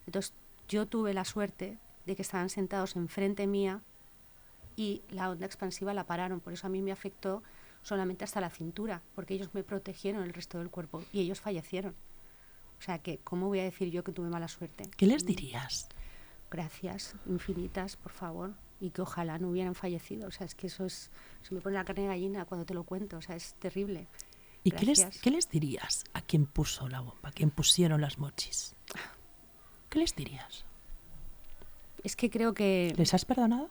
Entonces 0.08 0.34
yo 0.68 0.88
tuve 0.88 1.14
la 1.14 1.24
suerte 1.24 1.78
de 2.10 2.16
que 2.16 2.24
estaban 2.24 2.50
sentados 2.50 2.96
enfrente 2.96 3.46
mía 3.46 3.84
y 4.76 5.04
la 5.10 5.30
onda 5.30 5.46
expansiva 5.46 5.94
la 5.94 6.08
pararon. 6.08 6.40
Por 6.40 6.54
eso 6.54 6.66
a 6.66 6.70
mí 6.70 6.82
me 6.82 6.92
afectó 6.92 7.44
solamente 7.84 8.24
hasta 8.24 8.42
la 8.42 8.50
cintura, 8.50 9.04
porque 9.14 9.36
ellos 9.36 9.50
me 9.54 9.64
protegieron 9.64 10.24
el 10.24 10.34
resto 10.34 10.58
del 10.58 10.72
cuerpo 10.72 11.04
y 11.14 11.20
ellos 11.20 11.40
fallecieron. 11.40 11.94
O 12.80 12.82
sea 12.82 12.98
que, 12.98 13.20
¿cómo 13.20 13.48
voy 13.48 13.60
a 13.60 13.64
decir 13.64 13.92
yo 13.92 14.04
que 14.04 14.12
tuve 14.12 14.28
mala 14.30 14.48
suerte? 14.48 14.90
¿Qué 14.98 15.06
les 15.06 15.24
dirías? 15.24 15.88
Gracias 16.50 17.14
infinitas, 17.28 17.96
por 17.96 18.12
favor, 18.12 18.56
y 18.80 18.90
que 18.90 19.04
ojalá 19.04 19.38
no 19.38 19.50
hubieran 19.50 19.76
fallecido. 19.76 20.30
O 20.30 20.32
sea, 20.32 20.48
es 20.48 20.56
que 20.56 20.66
eso 20.66 20.86
es, 20.86 21.12
se 21.44 21.54
me 21.54 21.62
pone 21.62 21.76
la 21.76 21.86
carne 21.86 22.04
de 22.04 22.08
gallina 22.08 22.46
cuando 22.46 22.66
te 22.66 22.74
lo 22.74 22.86
cuento, 22.86 23.18
o 23.18 23.22
sea, 23.22 23.36
es 23.36 23.54
terrible. 23.60 24.08
¿Y 24.64 24.72
qué 24.72 24.86
les, 24.88 25.06
qué 25.22 25.30
les 25.30 25.48
dirías 25.48 26.06
a 26.14 26.22
quien 26.22 26.48
puso 26.48 26.88
la 26.90 27.02
bomba, 27.02 27.30
a 27.30 27.32
quien 27.32 27.52
pusieron 27.52 28.02
las 28.02 28.18
mochis? 28.18 28.76
¿Qué 29.90 30.00
les 30.00 30.16
dirías? 30.16 30.66
Es 32.04 32.16
que 32.16 32.30
creo 32.30 32.54
que 32.54 32.94
¿Les 32.98 33.14
has 33.14 33.26
perdonado? 33.26 33.70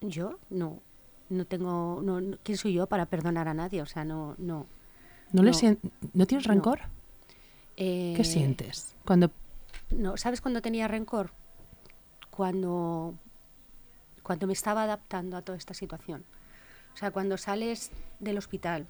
yo 0.00 0.38
no, 0.50 0.80
no 1.28 1.44
tengo, 1.46 2.00
no, 2.02 2.20
no- 2.20 2.38
¿quién 2.42 2.56
soy 2.58 2.72
yo 2.74 2.86
para 2.86 3.06
perdonar 3.06 3.48
a 3.48 3.54
nadie? 3.54 3.82
O 3.82 3.86
sea, 3.86 4.04
no, 4.04 4.34
no. 4.38 4.66
¿No, 5.32 5.42
No. 5.42 5.52
sien- 5.52 5.78
¿no 6.14 6.26
tienes 6.26 6.46
rencor? 6.46 6.80
Eh, 7.76 8.14
¿Qué 8.16 8.24
sientes? 8.24 8.94
Cuando 9.04 9.30
No, 9.90 10.16
¿sabes 10.16 10.40
cuándo 10.40 10.60
tenía 10.62 10.86
rencor? 10.88 11.30
Cuando, 12.30 13.14
cuando 14.22 14.46
me 14.46 14.52
estaba 14.52 14.84
adaptando 14.84 15.36
a 15.36 15.42
toda 15.42 15.58
esta 15.58 15.74
situación. 15.74 16.24
O 16.94 16.96
sea, 16.96 17.10
cuando 17.10 17.36
sales 17.36 17.90
del 18.20 18.38
hospital 18.38 18.86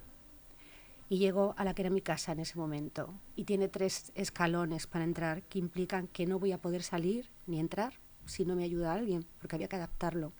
y 1.09 1.17
llego 1.17 1.53
a 1.57 1.63
la 1.65 1.73
que 1.73 1.81
era 1.81 1.89
mi 1.89 2.01
casa 2.01 2.31
en 2.31 2.39
ese 2.39 2.57
momento 2.57 3.13
y 3.35 3.43
tiene 3.45 3.67
tres 3.67 4.11
escalones 4.15 4.87
para 4.87 5.03
entrar 5.03 5.41
que 5.43 5.59
implican 5.59 6.07
que 6.07 6.25
no 6.25 6.39
voy 6.39 6.51
a 6.51 6.57
poder 6.59 6.83
salir 6.83 7.29
ni 7.47 7.59
entrar 7.59 7.93
si 8.25 8.45
no 8.45 8.55
me 8.55 8.63
ayuda 8.63 8.93
alguien, 8.93 9.25
porque 9.39 9.55
había 9.55 9.67
que 9.67 9.75
adaptarlo. 9.75 10.33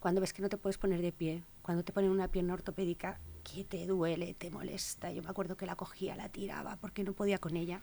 Cuando 0.00 0.20
ves 0.20 0.32
que 0.32 0.42
no 0.42 0.48
te 0.48 0.56
puedes 0.56 0.78
poner 0.78 1.02
de 1.02 1.12
pie, 1.12 1.42
cuando 1.62 1.82
te 1.82 1.92
ponen 1.92 2.10
una 2.10 2.28
pierna 2.28 2.54
ortopédica 2.54 3.18
que 3.42 3.64
te 3.64 3.86
duele, 3.86 4.34
te 4.34 4.50
molesta. 4.50 5.10
Yo 5.10 5.22
me 5.22 5.30
acuerdo 5.30 5.56
que 5.56 5.66
la 5.66 5.76
cogía, 5.76 6.14
la 6.14 6.28
tiraba 6.28 6.76
porque 6.76 7.02
no 7.02 7.12
podía 7.12 7.38
con 7.38 7.56
ella. 7.56 7.82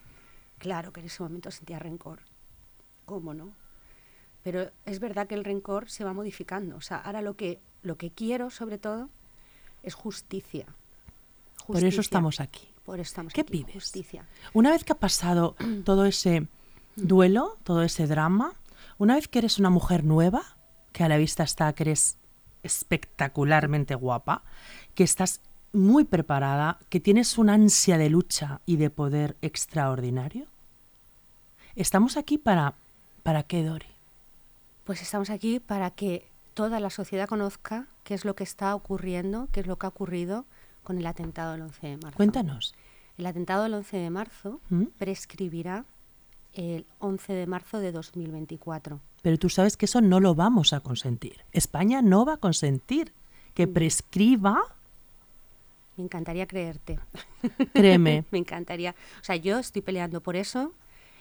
Claro 0.58 0.92
que 0.92 1.00
en 1.00 1.06
ese 1.06 1.22
momento 1.22 1.50
sentía 1.50 1.78
rencor. 1.78 2.20
¿Cómo 3.04 3.34
no? 3.34 3.52
Pero 4.42 4.70
es 4.84 5.00
verdad 5.00 5.26
que 5.26 5.34
el 5.34 5.44
rencor 5.44 5.90
se 5.90 6.04
va 6.04 6.12
modificando. 6.12 6.76
O 6.76 6.80
sea, 6.80 6.98
ahora 6.98 7.20
lo 7.20 7.36
que, 7.36 7.60
lo 7.82 7.96
que 7.96 8.10
quiero, 8.10 8.50
sobre 8.50 8.78
todo, 8.78 9.10
es 9.82 9.94
justicia. 9.94 10.66
por 11.66 11.84
eso 11.84 12.00
estamos 12.00 12.40
aquí. 12.40 12.68
Por 12.84 13.00
eso 13.00 13.08
estamos 13.08 13.32
¿Qué 13.32 13.40
aquí. 13.42 13.64
pides? 13.64 13.74
Justicia. 13.74 14.26
Una 14.54 14.70
vez 14.70 14.84
que 14.84 14.92
ha 14.92 14.98
pasado 14.98 15.56
todo 15.84 16.06
ese 16.06 16.46
duelo, 16.94 17.58
todo 17.64 17.82
ese 17.82 18.06
drama, 18.06 18.54
una 18.98 19.14
vez 19.14 19.28
que 19.28 19.38
eres 19.38 19.58
una 19.58 19.70
mujer 19.70 20.04
nueva, 20.04 20.42
que 20.92 21.04
a 21.04 21.08
la 21.08 21.16
vista 21.16 21.42
está 21.42 21.72
que 21.72 21.84
eres 21.84 22.18
espectacularmente 22.62 23.94
guapa, 23.94 24.42
que 24.94 25.04
estás 25.04 25.40
muy 25.72 26.04
preparada, 26.04 26.78
que 26.88 27.00
tienes 27.00 27.38
una 27.38 27.54
ansia 27.54 27.98
de 27.98 28.10
lucha 28.10 28.60
y 28.66 28.76
de 28.76 28.90
poder 28.90 29.36
extraordinario, 29.42 30.46
estamos 31.74 32.16
aquí 32.16 32.38
para 32.38 32.74
para 33.26 33.42
qué, 33.42 33.64
Dori? 33.64 33.88
Pues 34.84 35.02
estamos 35.02 35.30
aquí 35.30 35.58
para 35.58 35.90
que 35.90 36.28
toda 36.54 36.78
la 36.78 36.90
sociedad 36.90 37.28
conozca 37.28 37.88
qué 38.04 38.14
es 38.14 38.24
lo 38.24 38.36
que 38.36 38.44
está 38.44 38.72
ocurriendo, 38.76 39.48
qué 39.50 39.58
es 39.58 39.66
lo 39.66 39.78
que 39.78 39.86
ha 39.86 39.88
ocurrido 39.88 40.44
con 40.84 40.96
el 40.96 41.06
atentado 41.08 41.50
del 41.50 41.62
11 41.62 41.86
de 41.88 41.96
marzo. 41.96 42.16
Cuéntanos. 42.16 42.76
El 43.18 43.26
atentado 43.26 43.64
del 43.64 43.74
11 43.74 43.96
de 43.96 44.10
marzo 44.10 44.60
¿Mm? 44.70 44.84
prescribirá 44.96 45.84
el 46.56 46.86
11 46.98 47.32
de 47.34 47.46
marzo 47.46 47.78
de 47.78 47.92
2024. 47.92 49.00
Pero 49.22 49.38
tú 49.38 49.48
sabes 49.48 49.76
que 49.76 49.84
eso 49.84 50.00
no 50.00 50.20
lo 50.20 50.34
vamos 50.34 50.72
a 50.72 50.80
consentir. 50.80 51.44
España 51.52 52.02
no 52.02 52.24
va 52.24 52.34
a 52.34 52.36
consentir 52.38 53.12
que 53.54 53.68
prescriba, 53.68 54.60
Me 55.96 56.04
encantaría 56.04 56.46
creerte. 56.46 56.98
créeme, 57.72 58.24
me 58.30 58.38
encantaría. 58.38 58.94
O 59.20 59.24
sea, 59.24 59.36
yo 59.36 59.58
estoy 59.58 59.82
peleando 59.82 60.20
por 60.20 60.36
eso 60.36 60.72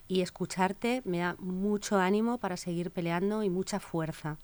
y 0.07 0.21
escucharte 0.21 1.01
me 1.05 1.19
da 1.19 1.35
mucho 1.39 1.97
ánimo 1.97 2.37
para 2.37 2.57
seguir 2.57 2.91
peleando 2.91 3.43
y 3.43 3.49
mucha 3.49 3.79
fuerza. 3.79 4.37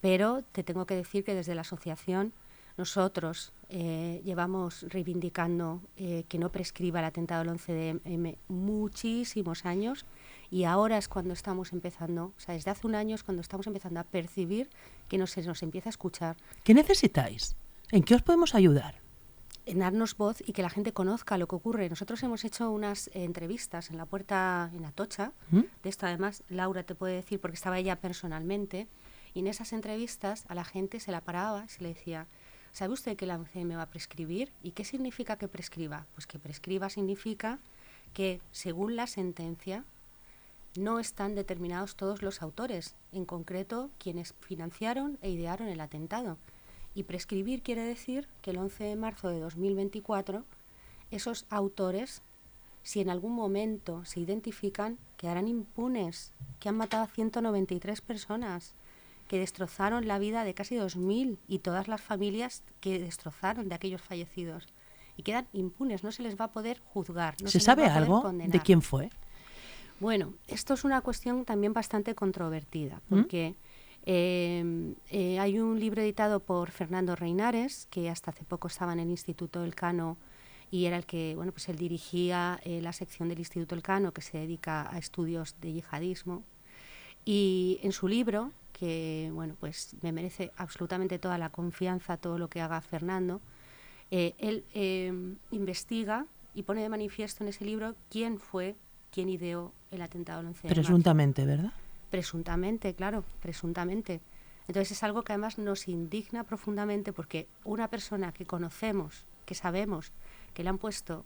Pero 0.00 0.42
te 0.52 0.62
tengo 0.62 0.86
que 0.86 0.94
decir 0.94 1.24
que 1.24 1.34
desde 1.34 1.54
la 1.54 1.62
asociación 1.62 2.32
nosotros 2.76 3.52
eh, 3.68 4.20
llevamos 4.24 4.82
reivindicando 4.88 5.80
eh, 5.96 6.24
que 6.28 6.38
no 6.38 6.50
prescriba 6.50 7.00
el 7.00 7.06
atentado 7.06 7.40
del 7.40 7.50
11 7.50 7.72
de 7.72 8.00
M 8.04 8.38
muchísimos 8.48 9.64
años 9.64 10.04
y 10.50 10.64
ahora 10.64 10.98
es 10.98 11.08
cuando 11.08 11.32
estamos 11.32 11.72
empezando, 11.72 12.32
o 12.36 12.40
sea, 12.40 12.54
desde 12.54 12.70
hace 12.70 12.86
un 12.86 12.94
año 12.94 13.14
es 13.14 13.22
cuando 13.22 13.40
estamos 13.40 13.66
empezando 13.66 14.00
a 14.00 14.04
percibir 14.04 14.70
que 15.08 15.18
nos, 15.18 15.30
se 15.30 15.42
nos 15.42 15.62
empieza 15.62 15.88
a 15.88 15.90
escuchar 15.90 16.36
¿qué 16.64 16.74
necesitáis? 16.74 17.56
¿En 17.90 18.02
qué 18.02 18.14
os 18.14 18.22
podemos 18.22 18.54
ayudar? 18.54 19.06
en 19.66 19.80
darnos 19.80 20.16
voz 20.16 20.42
y 20.46 20.52
que 20.52 20.62
la 20.62 20.70
gente 20.70 20.92
conozca 20.92 21.36
lo 21.36 21.48
que 21.48 21.56
ocurre. 21.56 21.88
Nosotros 21.90 22.22
hemos 22.22 22.44
hecho 22.44 22.70
unas 22.70 23.08
eh, 23.08 23.24
entrevistas 23.24 23.90
en 23.90 23.98
la 23.98 24.06
puerta 24.06 24.70
en 24.72 24.84
Atocha, 24.84 25.32
¿Mm? 25.50 25.62
de 25.82 25.88
esto 25.88 26.06
además 26.06 26.44
Laura 26.48 26.84
te 26.84 26.94
puede 26.94 27.14
decir 27.14 27.40
porque 27.40 27.56
estaba 27.56 27.78
ella 27.78 27.96
personalmente, 27.96 28.86
y 29.34 29.40
en 29.40 29.48
esas 29.48 29.72
entrevistas 29.72 30.44
a 30.48 30.54
la 30.54 30.64
gente 30.64 31.00
se 31.00 31.12
la 31.12 31.20
paraba 31.20 31.64
y 31.66 31.68
se 31.68 31.82
le 31.82 31.90
decía, 31.90 32.26
¿sabe 32.72 32.94
usted 32.94 33.16
que 33.16 33.26
la 33.26 33.36
OCM 33.36 33.76
va 33.76 33.82
a 33.82 33.90
prescribir? 33.90 34.52
¿Y 34.62 34.70
qué 34.70 34.84
significa 34.84 35.36
que 35.36 35.48
prescriba? 35.48 36.06
Pues 36.14 36.26
que 36.26 36.38
prescriba 36.38 36.88
significa 36.88 37.58
que 38.14 38.40
según 38.52 38.96
la 38.96 39.06
sentencia 39.06 39.84
no 40.78 40.98
están 40.98 41.34
determinados 41.34 41.96
todos 41.96 42.22
los 42.22 42.42
autores, 42.42 42.94
en 43.12 43.24
concreto 43.24 43.90
quienes 43.98 44.34
financiaron 44.40 45.18
e 45.22 45.30
idearon 45.30 45.68
el 45.68 45.80
atentado. 45.80 46.38
Y 46.94 47.02
prescribir 47.02 47.62
quiere 47.62 47.82
decir 47.82 48.28
que 48.42 48.50
el 48.50 48.58
11 48.58 48.84
de 48.84 48.96
marzo 48.96 49.28
de 49.28 49.40
2024 49.40 50.44
esos 51.10 51.46
autores, 51.50 52.22
si 52.82 53.00
en 53.00 53.10
algún 53.10 53.34
momento 53.34 54.04
se 54.04 54.20
identifican, 54.20 54.98
quedarán 55.16 55.48
impunes, 55.48 56.32
que 56.58 56.68
han 56.68 56.76
matado 56.76 57.04
a 57.04 57.08
193 57.08 58.00
personas, 58.00 58.74
que 59.28 59.38
destrozaron 59.38 60.06
la 60.06 60.18
vida 60.18 60.44
de 60.44 60.54
casi 60.54 60.76
2.000 60.76 61.38
y 61.48 61.58
todas 61.58 61.88
las 61.88 62.00
familias 62.00 62.62
que 62.80 62.98
destrozaron 62.98 63.68
de 63.68 63.74
aquellos 63.74 64.02
fallecidos. 64.02 64.66
Y 65.16 65.22
quedan 65.22 65.48
impunes, 65.52 66.04
no 66.04 66.12
se 66.12 66.22
les 66.22 66.38
va 66.38 66.46
a 66.46 66.52
poder 66.52 66.80
juzgar. 66.80 67.34
No 67.42 67.48
¿Se 67.48 67.58
les 67.58 67.64
sabe 67.64 67.86
algo 67.86 68.22
de 68.32 68.60
quién 68.60 68.82
fue? 68.82 69.10
Bueno, 70.00 70.34
esto 70.46 70.74
es 70.74 70.84
una 70.84 71.00
cuestión 71.00 71.44
también 71.44 71.72
bastante 71.72 72.14
controvertida, 72.14 73.00
porque 73.08 73.54
eh, 74.04 74.94
eh, 75.10 75.38
hay 75.38 75.58
un 75.58 75.80
libro 75.80 76.02
editado 76.02 76.40
por 76.40 76.70
Fernando 76.70 77.16
Reinares, 77.16 77.86
que 77.90 78.10
hasta 78.10 78.30
hace 78.30 78.44
poco 78.44 78.68
estaba 78.68 78.92
en 78.92 79.00
el 79.00 79.10
Instituto 79.10 79.64
Elcano 79.64 80.16
y 80.70 80.86
era 80.86 80.96
el 80.96 81.06
que, 81.06 81.34
bueno, 81.36 81.52
pues 81.52 81.68
él 81.68 81.76
dirigía 81.76 82.60
eh, 82.64 82.80
la 82.82 82.92
sección 82.92 83.28
del 83.28 83.38
Instituto 83.38 83.74
Elcano 83.74 84.12
que 84.12 84.22
se 84.22 84.38
dedica 84.38 84.92
a 84.92 84.98
estudios 84.98 85.54
de 85.60 85.72
yihadismo. 85.72 86.42
Y 87.24 87.78
en 87.82 87.92
su 87.92 88.08
libro, 88.08 88.52
que 88.72 89.30
bueno, 89.32 89.56
pues 89.58 89.96
me 90.02 90.12
merece 90.12 90.52
absolutamente 90.56 91.18
toda 91.18 91.38
la 91.38 91.50
confianza, 91.50 92.16
todo 92.16 92.38
lo 92.38 92.48
que 92.48 92.60
haga 92.60 92.80
Fernando. 92.80 93.40
Eh, 94.10 94.34
él 94.38 94.64
eh, 94.74 95.12
investiga 95.50 96.26
y 96.54 96.62
pone 96.62 96.82
de 96.82 96.88
manifiesto 96.88 97.42
en 97.42 97.48
ese 97.48 97.64
libro 97.64 97.94
quién 98.10 98.38
fue 98.38 98.76
quien 99.10 99.28
ideó 99.28 99.72
el 99.96 100.02
atentado 100.02 100.38
del 100.38 100.48
11 100.48 100.62
de 100.62 100.68
marzo. 100.68 100.80
Presuntamente, 100.80 101.44
¿verdad? 101.44 101.72
Presuntamente, 102.10 102.94
claro, 102.94 103.24
presuntamente. 103.40 104.20
Entonces 104.68 104.92
es 104.92 105.02
algo 105.02 105.22
que 105.22 105.32
además 105.32 105.58
nos 105.58 105.88
indigna 105.88 106.44
profundamente 106.44 107.12
porque 107.12 107.48
una 107.64 107.88
persona 107.88 108.32
que 108.32 108.46
conocemos, 108.46 109.24
que 109.44 109.54
sabemos 109.54 110.12
que 110.54 110.62
le 110.62 110.70
han 110.70 110.78
puesto 110.78 111.24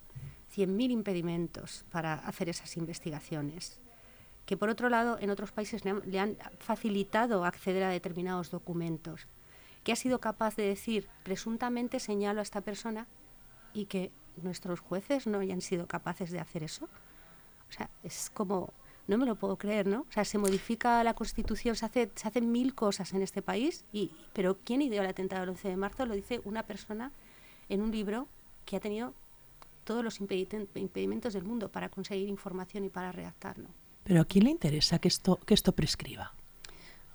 100.000 0.54 0.90
impedimentos 0.90 1.84
para 1.90 2.14
hacer 2.14 2.48
esas 2.48 2.76
investigaciones, 2.76 3.80
que 4.46 4.56
por 4.56 4.68
otro 4.68 4.88
lado 4.88 5.18
en 5.20 5.30
otros 5.30 5.52
países 5.52 5.84
le 5.84 5.90
han, 5.92 6.02
le 6.04 6.18
han 6.18 6.36
facilitado 6.58 7.44
acceder 7.44 7.84
a 7.84 7.90
determinados 7.90 8.50
documentos, 8.50 9.28
que 9.84 9.92
ha 9.92 9.96
sido 9.96 10.20
capaz 10.20 10.56
de 10.56 10.64
decir 10.64 11.08
presuntamente 11.22 12.00
señalo 12.00 12.40
a 12.40 12.42
esta 12.42 12.60
persona 12.60 13.06
y 13.72 13.86
que 13.86 14.10
nuestros 14.42 14.80
jueces 14.80 15.26
no 15.26 15.38
hayan 15.38 15.60
sido 15.60 15.86
capaces 15.86 16.30
de 16.30 16.40
hacer 16.40 16.62
eso. 16.62 16.88
O 17.70 17.72
sea, 17.72 17.88
es 18.02 18.30
como 18.34 18.72
no 19.10 19.18
me 19.18 19.26
lo 19.26 19.34
puedo 19.34 19.56
creer, 19.56 19.88
¿no? 19.88 20.02
O 20.08 20.12
sea, 20.12 20.24
se 20.24 20.38
modifica 20.38 21.02
la 21.02 21.14
Constitución, 21.14 21.74
se, 21.74 21.84
hace, 21.84 22.10
se 22.14 22.28
hacen 22.28 22.52
mil 22.52 22.76
cosas 22.76 23.12
en 23.12 23.22
este 23.22 23.42
país, 23.42 23.84
y, 23.92 24.12
pero 24.32 24.58
¿quién 24.64 24.82
ideó 24.82 25.02
el 25.02 25.08
atentado 25.08 25.40
del 25.40 25.50
11 25.50 25.68
de 25.68 25.76
marzo? 25.76 26.06
Lo 26.06 26.14
dice 26.14 26.40
una 26.44 26.62
persona 26.62 27.10
en 27.68 27.82
un 27.82 27.90
libro 27.90 28.28
que 28.64 28.76
ha 28.76 28.80
tenido 28.80 29.12
todos 29.82 30.04
los 30.04 30.20
impedimentos 30.20 31.32
del 31.32 31.42
mundo 31.42 31.70
para 31.70 31.88
conseguir 31.88 32.28
información 32.28 32.84
y 32.84 32.88
para 32.88 33.10
redactarlo. 33.10 33.68
Pero 34.04 34.20
¿a 34.20 34.24
quién 34.24 34.44
le 34.44 34.50
interesa 34.50 35.00
que 35.00 35.08
esto, 35.08 35.40
que 35.44 35.54
esto 35.54 35.72
prescriba? 35.72 36.32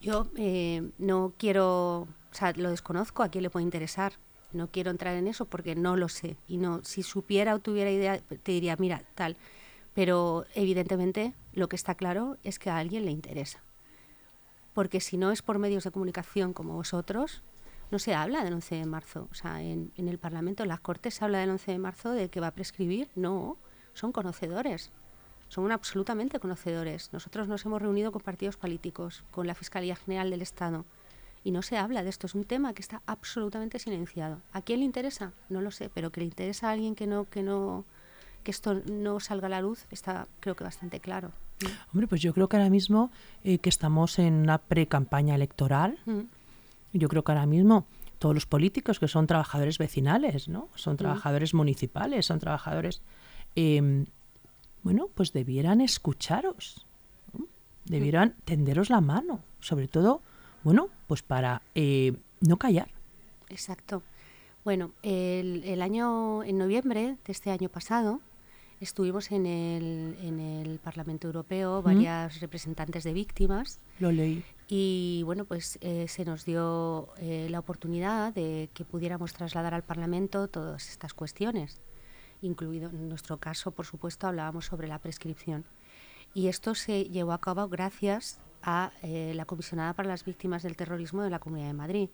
Yo 0.02 0.28
eh, 0.36 0.92
no 0.98 1.34
quiero, 1.38 2.02
o 2.02 2.34
sea, 2.34 2.52
lo 2.58 2.72
desconozco, 2.72 3.24
a 3.24 3.30
quién 3.30 3.44
le 3.44 3.50
puede 3.50 3.64
interesar. 3.64 4.14
No 4.52 4.68
quiero 4.68 4.92
entrar 4.92 5.16
en 5.16 5.28
eso 5.28 5.46
porque 5.46 5.76
no 5.76 5.96
lo 5.96 6.10
sé. 6.10 6.36
Y 6.48 6.58
no, 6.58 6.84
si 6.84 7.04
supiera 7.04 7.56
o 7.56 7.60
tuviera 7.60 7.90
idea, 7.92 8.20
te 8.20 8.52
diría, 8.52 8.76
mira, 8.78 9.04
tal. 9.16 9.38
Pero 9.96 10.46
evidentemente 10.54 11.34
lo 11.54 11.70
que 11.70 11.76
está 11.76 11.96
claro 11.96 12.38
es 12.44 12.60
que 12.60 12.70
a 12.70 12.78
alguien 12.78 13.06
le 13.06 13.12
interesa. 13.12 13.64
Porque 14.74 15.00
si 15.00 15.18
no 15.18 15.32
es 15.32 15.42
por 15.42 15.58
medios 15.58 15.86
de 15.86 15.92
comunicación 15.92 16.54
como 16.54 16.74
vosotros, 16.74 17.42
no 17.92 17.98
se 17.98 18.14
habla 18.14 18.44
del 18.44 18.54
11 18.54 18.76
de 18.76 18.86
marzo. 18.86 19.30
O 19.32 19.34
sea, 19.34 19.64
en, 19.64 19.94
en 19.96 20.10
el 20.10 20.20
Parlamento, 20.20 20.64
en 20.64 20.70
las 20.70 20.82
Cortes, 20.82 21.16
se 21.16 21.24
habla 21.24 21.40
del 21.40 21.50
11 21.50 21.72
de 21.72 21.80
marzo 21.80 22.12
de 22.12 22.30
que 22.30 22.42
va 22.42 22.48
a 22.48 22.56
prescribir. 22.56 23.10
No, 23.16 23.58
son 23.94 24.12
conocedores. 24.12 24.92
Son 25.48 25.72
absolutamente 25.72 26.40
conocedores. 26.40 27.14
Nosotros 27.14 27.48
nos 27.48 27.66
hemos 27.66 27.82
reunido 27.82 28.12
con 28.12 28.22
partidos 28.22 28.58
políticos, 28.58 29.24
con 29.32 29.48
la 29.48 29.56
Fiscalía 29.56 29.96
General 29.96 30.30
del 30.30 30.42
Estado, 30.42 30.86
y 31.44 31.52
no 31.52 31.62
se 31.62 31.78
habla 31.78 32.04
de 32.04 32.10
esto. 32.10 32.28
Es 32.28 32.36
un 32.36 32.44
tema 32.44 32.74
que 32.74 32.82
está 32.82 33.02
absolutamente 33.06 33.80
silenciado. 33.80 34.42
¿A 34.52 34.62
quién 34.62 34.80
le 34.80 34.86
interesa? 34.86 35.32
No 35.48 35.62
lo 35.62 35.72
sé, 35.72 35.90
pero 35.90 36.12
que 36.12 36.20
le 36.20 36.26
interesa 36.26 36.68
a 36.68 36.72
alguien 36.72 36.96
que 36.96 37.08
no, 37.08 37.30
que 37.30 37.44
no, 37.44 37.86
que 38.46 38.52
esto 38.52 38.76
no 38.90 39.20
salga 39.20 39.48
a 39.48 39.50
la 39.50 39.60
luz 39.62 39.86
está 39.92 40.28
creo 40.40 40.56
que 40.56 40.64
bastante 40.64 41.02
claro. 41.02 41.32
Hombre, 41.92 42.08
pues 42.08 42.22
yo 42.22 42.34
creo 42.34 42.48
que 42.48 42.56
ahora 42.58 42.70
mismo 42.70 43.12
eh, 43.44 43.58
que 43.58 43.70
estamos 43.70 44.20
en 44.20 44.34
una 44.36 44.60
pre-campaña 44.60 45.36
electoral, 45.36 45.98
Mm. 46.06 46.22
yo 46.94 47.10
creo 47.10 47.24
que 47.24 47.32
ahora 47.34 47.46
mismo 47.46 47.86
todos 48.20 48.36
los 48.36 48.46
políticos 48.46 49.00
que 49.00 49.08
son 49.08 49.28
trabajadores 49.28 49.78
vecinales, 49.78 50.48
¿no? 50.48 50.70
Son 50.76 50.96
trabajadores 50.96 51.54
municipales, 51.54 52.26
son 52.26 52.40
trabajadores, 52.40 53.02
eh, 53.56 54.06
bueno, 54.84 55.10
pues 55.14 55.34
debieran 55.34 55.82
escucharos, 55.82 56.86
¿no? 57.34 57.46
debieran 57.86 58.36
tenderos 58.46 58.90
la 58.90 59.02
mano, 59.02 59.42
sobre 59.60 59.88
todo, 59.88 60.22
bueno, 60.64 60.90
pues 61.08 61.22
para 61.24 61.62
eh, 61.74 62.14
no 62.42 62.58
callar. 62.58 62.90
Exacto. 63.50 64.02
Bueno, 64.64 64.92
el, 65.04 65.64
el 65.64 65.82
año, 65.82 66.44
en 66.44 66.58
noviembre 66.58 67.18
de 67.26 67.32
este 67.32 67.52
año 67.52 67.70
pasado, 67.70 68.20
estuvimos 68.82 69.32
en 69.32 69.46
el, 69.46 70.18
en 70.22 70.40
el 70.40 70.80
Parlamento 70.80 71.28
Europeo, 71.28 71.82
varias 71.82 72.40
representantes 72.40 73.04
de 73.04 73.14
víctimas, 73.14 73.80
Lo 74.00 74.12
leí. 74.12 74.44
y 74.68 75.22
bueno, 75.26 75.46
pues 75.46 75.78
eh, 75.82 76.08
se 76.08 76.26
nos 76.26 76.46
dio 76.46 77.10
eh, 77.18 77.48
la 77.50 77.60
oportunidad 77.60 78.34
de 78.34 78.70
que 78.74 78.86
pudiéramos 78.86 79.34
trasladar 79.34 79.74
al 79.74 79.84
Parlamento 79.84 80.48
todas 80.48 80.90
estas 80.90 81.14
cuestiones, 81.14 81.82
incluido 82.42 82.90
en 82.90 83.10
nuestro 83.10 83.38
caso, 83.38 83.72
por 83.72 83.86
supuesto, 83.86 84.28
hablábamos 84.28 84.66
sobre 84.66 84.88
la 84.88 85.00
prescripción. 85.00 85.66
Y 86.34 86.48
esto 86.48 86.76
se 86.76 87.06
llevó 87.06 87.32
a 87.32 87.40
cabo 87.40 87.68
gracias 87.70 88.40
a 88.62 88.92
eh, 89.04 89.34
la 89.36 89.46
comisionada 89.46 89.94
para 89.94 90.10
las 90.10 90.26
víctimas 90.26 90.64
del 90.64 90.76
terrorismo 90.76 91.24
de 91.24 91.30
la 91.30 91.40
Comunidad 91.40 91.68
de 91.68 91.74
Madrid, 91.74 92.10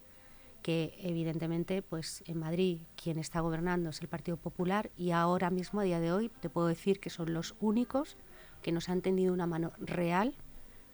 que 0.61 0.93
evidentemente, 0.99 1.81
pues 1.81 2.23
en 2.27 2.39
Madrid 2.39 2.79
quien 3.01 3.17
está 3.17 3.39
gobernando 3.39 3.89
es 3.89 4.01
el 4.01 4.07
Partido 4.07 4.37
Popular 4.37 4.91
y 4.97 5.11
ahora 5.11 5.49
mismo, 5.49 5.79
a 5.79 5.83
día 5.83 5.99
de 5.99 6.11
hoy, 6.11 6.29
te 6.41 6.49
puedo 6.49 6.67
decir 6.67 6.99
que 6.99 7.09
son 7.09 7.33
los 7.33 7.55
únicos 7.59 8.17
que 8.61 8.71
nos 8.71 8.89
han 8.89 9.01
tendido 9.01 9.33
una 9.33 9.47
mano 9.47 9.71
real 9.79 10.35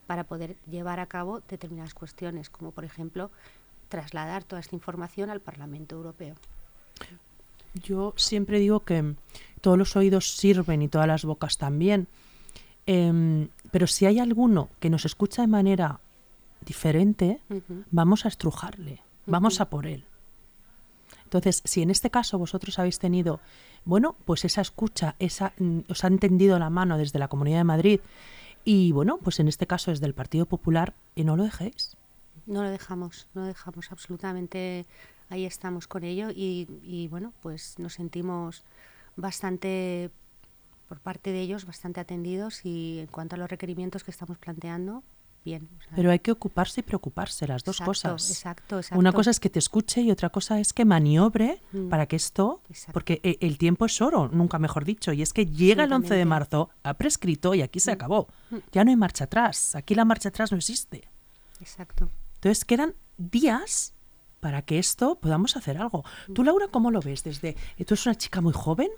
para 0.06 0.24
poder 0.24 0.56
llevar 0.70 1.00
a 1.00 1.06
cabo 1.06 1.40
determinadas 1.48 1.94
cuestiones, 1.94 2.48
como 2.48 2.70
por 2.70 2.84
ejemplo 2.84 3.30
trasladar 3.88 4.44
toda 4.44 4.60
esta 4.60 4.74
información 4.74 5.30
al 5.30 5.40
Parlamento 5.40 5.96
Europeo. 5.96 6.34
Yo 7.74 8.14
siempre 8.16 8.58
digo 8.58 8.80
que 8.80 9.14
todos 9.60 9.76
los 9.76 9.96
oídos 9.96 10.36
sirven 10.36 10.82
y 10.82 10.88
todas 10.88 11.06
las 11.06 11.24
bocas 11.24 11.58
también. 11.58 12.06
Em, 12.86 13.48
pero 13.70 13.86
si 13.86 14.06
hay 14.06 14.18
alguno 14.18 14.70
que 14.80 14.88
nos 14.88 15.04
escucha 15.04 15.42
de 15.42 15.48
manera 15.48 16.00
diferente, 16.64 17.40
vamos 17.90 18.24
a 18.24 18.28
estrujarle, 18.28 19.02
vamos 19.28 19.60
a 19.60 19.70
por 19.70 19.86
él. 19.86 20.04
Entonces, 21.24 21.60
si 21.64 21.82
en 21.82 21.90
este 21.90 22.10
caso 22.10 22.38
vosotros 22.38 22.78
habéis 22.78 22.98
tenido, 22.98 23.40
bueno, 23.84 24.16
pues 24.24 24.44
esa 24.44 24.62
escucha, 24.62 25.14
esa, 25.18 25.52
mm, 25.58 25.80
os 25.88 26.02
han 26.04 26.18
tendido 26.18 26.58
la 26.58 26.70
mano 26.70 26.96
desde 26.96 27.18
la 27.18 27.28
Comunidad 27.28 27.58
de 27.58 27.64
Madrid 27.64 28.00
y, 28.64 28.92
bueno, 28.92 29.18
pues 29.18 29.38
en 29.38 29.48
este 29.48 29.66
caso 29.66 29.90
desde 29.90 30.06
el 30.06 30.14
Partido 30.14 30.46
Popular, 30.46 30.94
y 31.14 31.24
no 31.24 31.36
lo 31.36 31.44
dejéis. 31.44 31.96
No 32.46 32.62
lo 32.62 32.70
dejamos, 32.70 33.28
no 33.34 33.42
lo 33.42 33.46
dejamos 33.46 33.92
absolutamente. 33.92 34.86
Ahí 35.28 35.44
estamos 35.44 35.86
con 35.86 36.02
ello 36.02 36.30
y, 36.30 36.66
y, 36.82 37.08
bueno, 37.08 37.34
pues 37.42 37.78
nos 37.78 37.92
sentimos 37.94 38.64
bastante, 39.16 40.10
por 40.88 40.98
parte 41.00 41.30
de 41.30 41.42
ellos, 41.42 41.66
bastante 41.66 42.00
atendidos 42.00 42.64
y 42.64 43.00
en 43.00 43.06
cuanto 43.08 43.36
a 43.36 43.38
los 43.38 43.50
requerimientos 43.50 44.02
que 44.02 44.10
estamos 44.10 44.38
planteando, 44.38 45.02
bien. 45.44 45.68
o 45.78 45.82
sea, 45.82 45.92
Pero 45.96 46.10
hay 46.10 46.18
que 46.18 46.30
ocuparse 46.32 46.80
y 46.80 46.82
preocuparse, 46.82 47.46
las 47.46 47.64
dos 47.64 47.76
exacto, 47.76 47.90
cosas. 47.90 48.30
Exacto, 48.30 48.76
exacto. 48.78 48.98
Una 48.98 49.12
cosa 49.12 49.30
es 49.30 49.40
que 49.40 49.48
te 49.50 49.58
escuche 49.58 50.00
y 50.02 50.10
otra 50.10 50.28
cosa 50.30 50.60
es 50.60 50.72
que 50.72 50.84
maniobre 50.84 51.60
Mm. 51.72 51.88
para 51.88 52.06
que 52.06 52.16
esto, 52.16 52.60
Exacto. 52.68 52.92
porque 52.92 53.20
e- 53.22 53.38
el 53.40 53.56
tiempo 53.58 53.86
es 53.86 54.00
oro, 54.02 54.28
nunca 54.32 54.58
mejor 54.58 54.84
dicho, 54.84 55.12
y 55.12 55.22
es 55.22 55.32
que 55.32 55.46
llega 55.46 55.84
el 55.84 55.92
11 55.92 56.14
de 56.14 56.24
marzo, 56.24 56.70
ha 56.82 56.94
prescrito 56.94 57.54
y 57.54 57.62
aquí 57.62 57.80
se 57.80 57.90
Mm. 57.92 57.94
acabó. 57.94 58.28
Mm. 58.50 58.56
Ya 58.72 58.84
no 58.84 58.90
hay 58.90 58.96
marcha 58.96 59.24
atrás, 59.24 59.74
aquí 59.74 59.94
la 59.94 60.04
marcha 60.04 60.28
atrás 60.28 60.50
no 60.52 60.58
existe. 60.58 61.08
Exacto. 61.60 62.08
Entonces 62.36 62.64
quedan 62.64 62.94
días 63.16 63.94
para 64.40 64.62
que 64.62 64.78
esto 64.78 65.16
podamos 65.16 65.56
hacer 65.56 65.78
algo. 65.78 66.04
Tú, 66.34 66.44
Laura, 66.44 66.68
¿cómo 66.68 66.90
lo 66.92 67.00
ves? 67.00 67.24
Desde, 67.24 67.56
eh, 67.76 67.84
tú 67.84 67.94
eres 67.94 68.06
una 68.06 68.14
chica 68.14 68.40
muy 68.40 68.52
joven, 68.52 68.88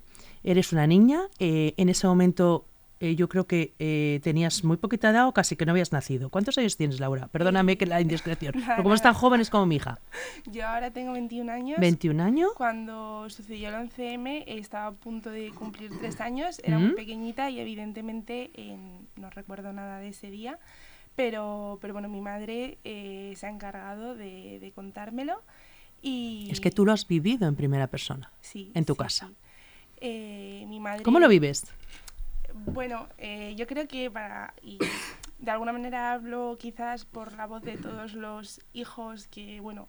eres 0.43 0.73
una 0.73 0.87
niña, 0.87 1.23
eh, 1.39 1.73
en 1.79 1.89
ese 1.89 2.07
momento 2.07 2.67
eh, 3.01 3.17
yo 3.17 3.29
creo 3.29 3.47
que 3.47 3.75
eh, 3.79 4.21
tenías 4.23 4.63
muy 4.63 4.77
poquita 4.77 5.11
edad 5.11 5.27
o 5.27 5.33
casi 5.33 5.57
que 5.57 5.65
no 5.67 5.73
habías 5.73 5.91
nacido. 5.91 6.29
¿Cuántos 6.29 6.57
años 6.59 6.77
tienes, 6.77 7.01
Laura? 7.01 7.29
Perdóname 7.29 7.79
que 7.79 7.87
la 7.87 8.01
indiscreción. 8.01 8.53
Pero 8.67 8.83
como 8.83 8.95
es 8.95 9.01
tan 9.03 9.11
nada. 9.13 9.21
joven 9.21 9.41
es 9.41 9.49
como 9.51 9.65
mi 9.67 9.77
hija. 9.77 9.99
Yo 10.53 10.67
ahora 10.69 10.91
tengo 10.93 11.13
21 11.13 11.51
años. 11.51 11.79
21 11.81 12.23
años. 12.23 12.51
Cuando 12.57 13.29
sucedió 13.31 13.71
el 13.71 13.75
11M 13.89 14.45
estaba 14.47 14.89
a 14.89 14.93
punto 14.93 15.31
de 15.31 15.51
cumplir 15.51 15.91
tres 15.99 16.21
años, 16.21 16.61
era 16.63 16.79
Mm. 16.79 16.83
muy 16.83 16.95
pequeñita 16.95 17.51
y 17.51 17.59
evidentemente 17.59 18.51
en- 18.55 19.09
no 19.17 19.31
recuerdo 19.31 19.73
nada 19.73 19.99
de 19.99 20.09
ese 20.09 20.31
día, 20.31 20.59
pero, 21.17 21.79
pero 21.81 21.93
bueno, 21.95 22.09
mi 22.09 22.21
madre 22.21 22.79
eh, 22.85 23.33
se 23.37 23.47
ha 23.47 23.51
encargado 23.51 24.15
de, 24.15 24.59
de 24.61 24.73
contármelo 24.73 25.43
y... 26.03 26.49
Es 26.51 26.61
que 26.61 26.71
tú 26.71 26.85
lo 26.87 26.93
has 26.93 27.07
vivido 27.09 27.49
en 27.49 27.57
primera 27.57 27.87
persona. 27.87 28.31
Sí, 28.41 28.71
en 28.75 28.85
tu 28.85 28.93
sí, 28.95 28.99
casa. 28.99 29.27
sí. 29.29 29.35
Eh, 30.03 30.65
mi 30.69 30.81
madre... 30.81 31.03
¿Cómo 31.03 31.19
lo 31.19 31.29
vives? 31.29 31.65
Bueno, 32.67 33.09
eh, 33.19 33.55
yo 33.57 33.67
creo 33.67 33.87
que 33.89 34.11
para... 34.11 34.55
De 35.39 35.51
alguna 35.51 35.73
manera 35.73 36.13
hablo 36.13 36.57
quizás 36.59 37.07
por 37.07 37.33
la 37.33 37.47
voz 37.47 37.63
de 37.63 37.79
todos 37.79 38.13
los 38.13 38.61
hijos 38.75 39.27
que, 39.27 39.61
bueno, 39.61 39.89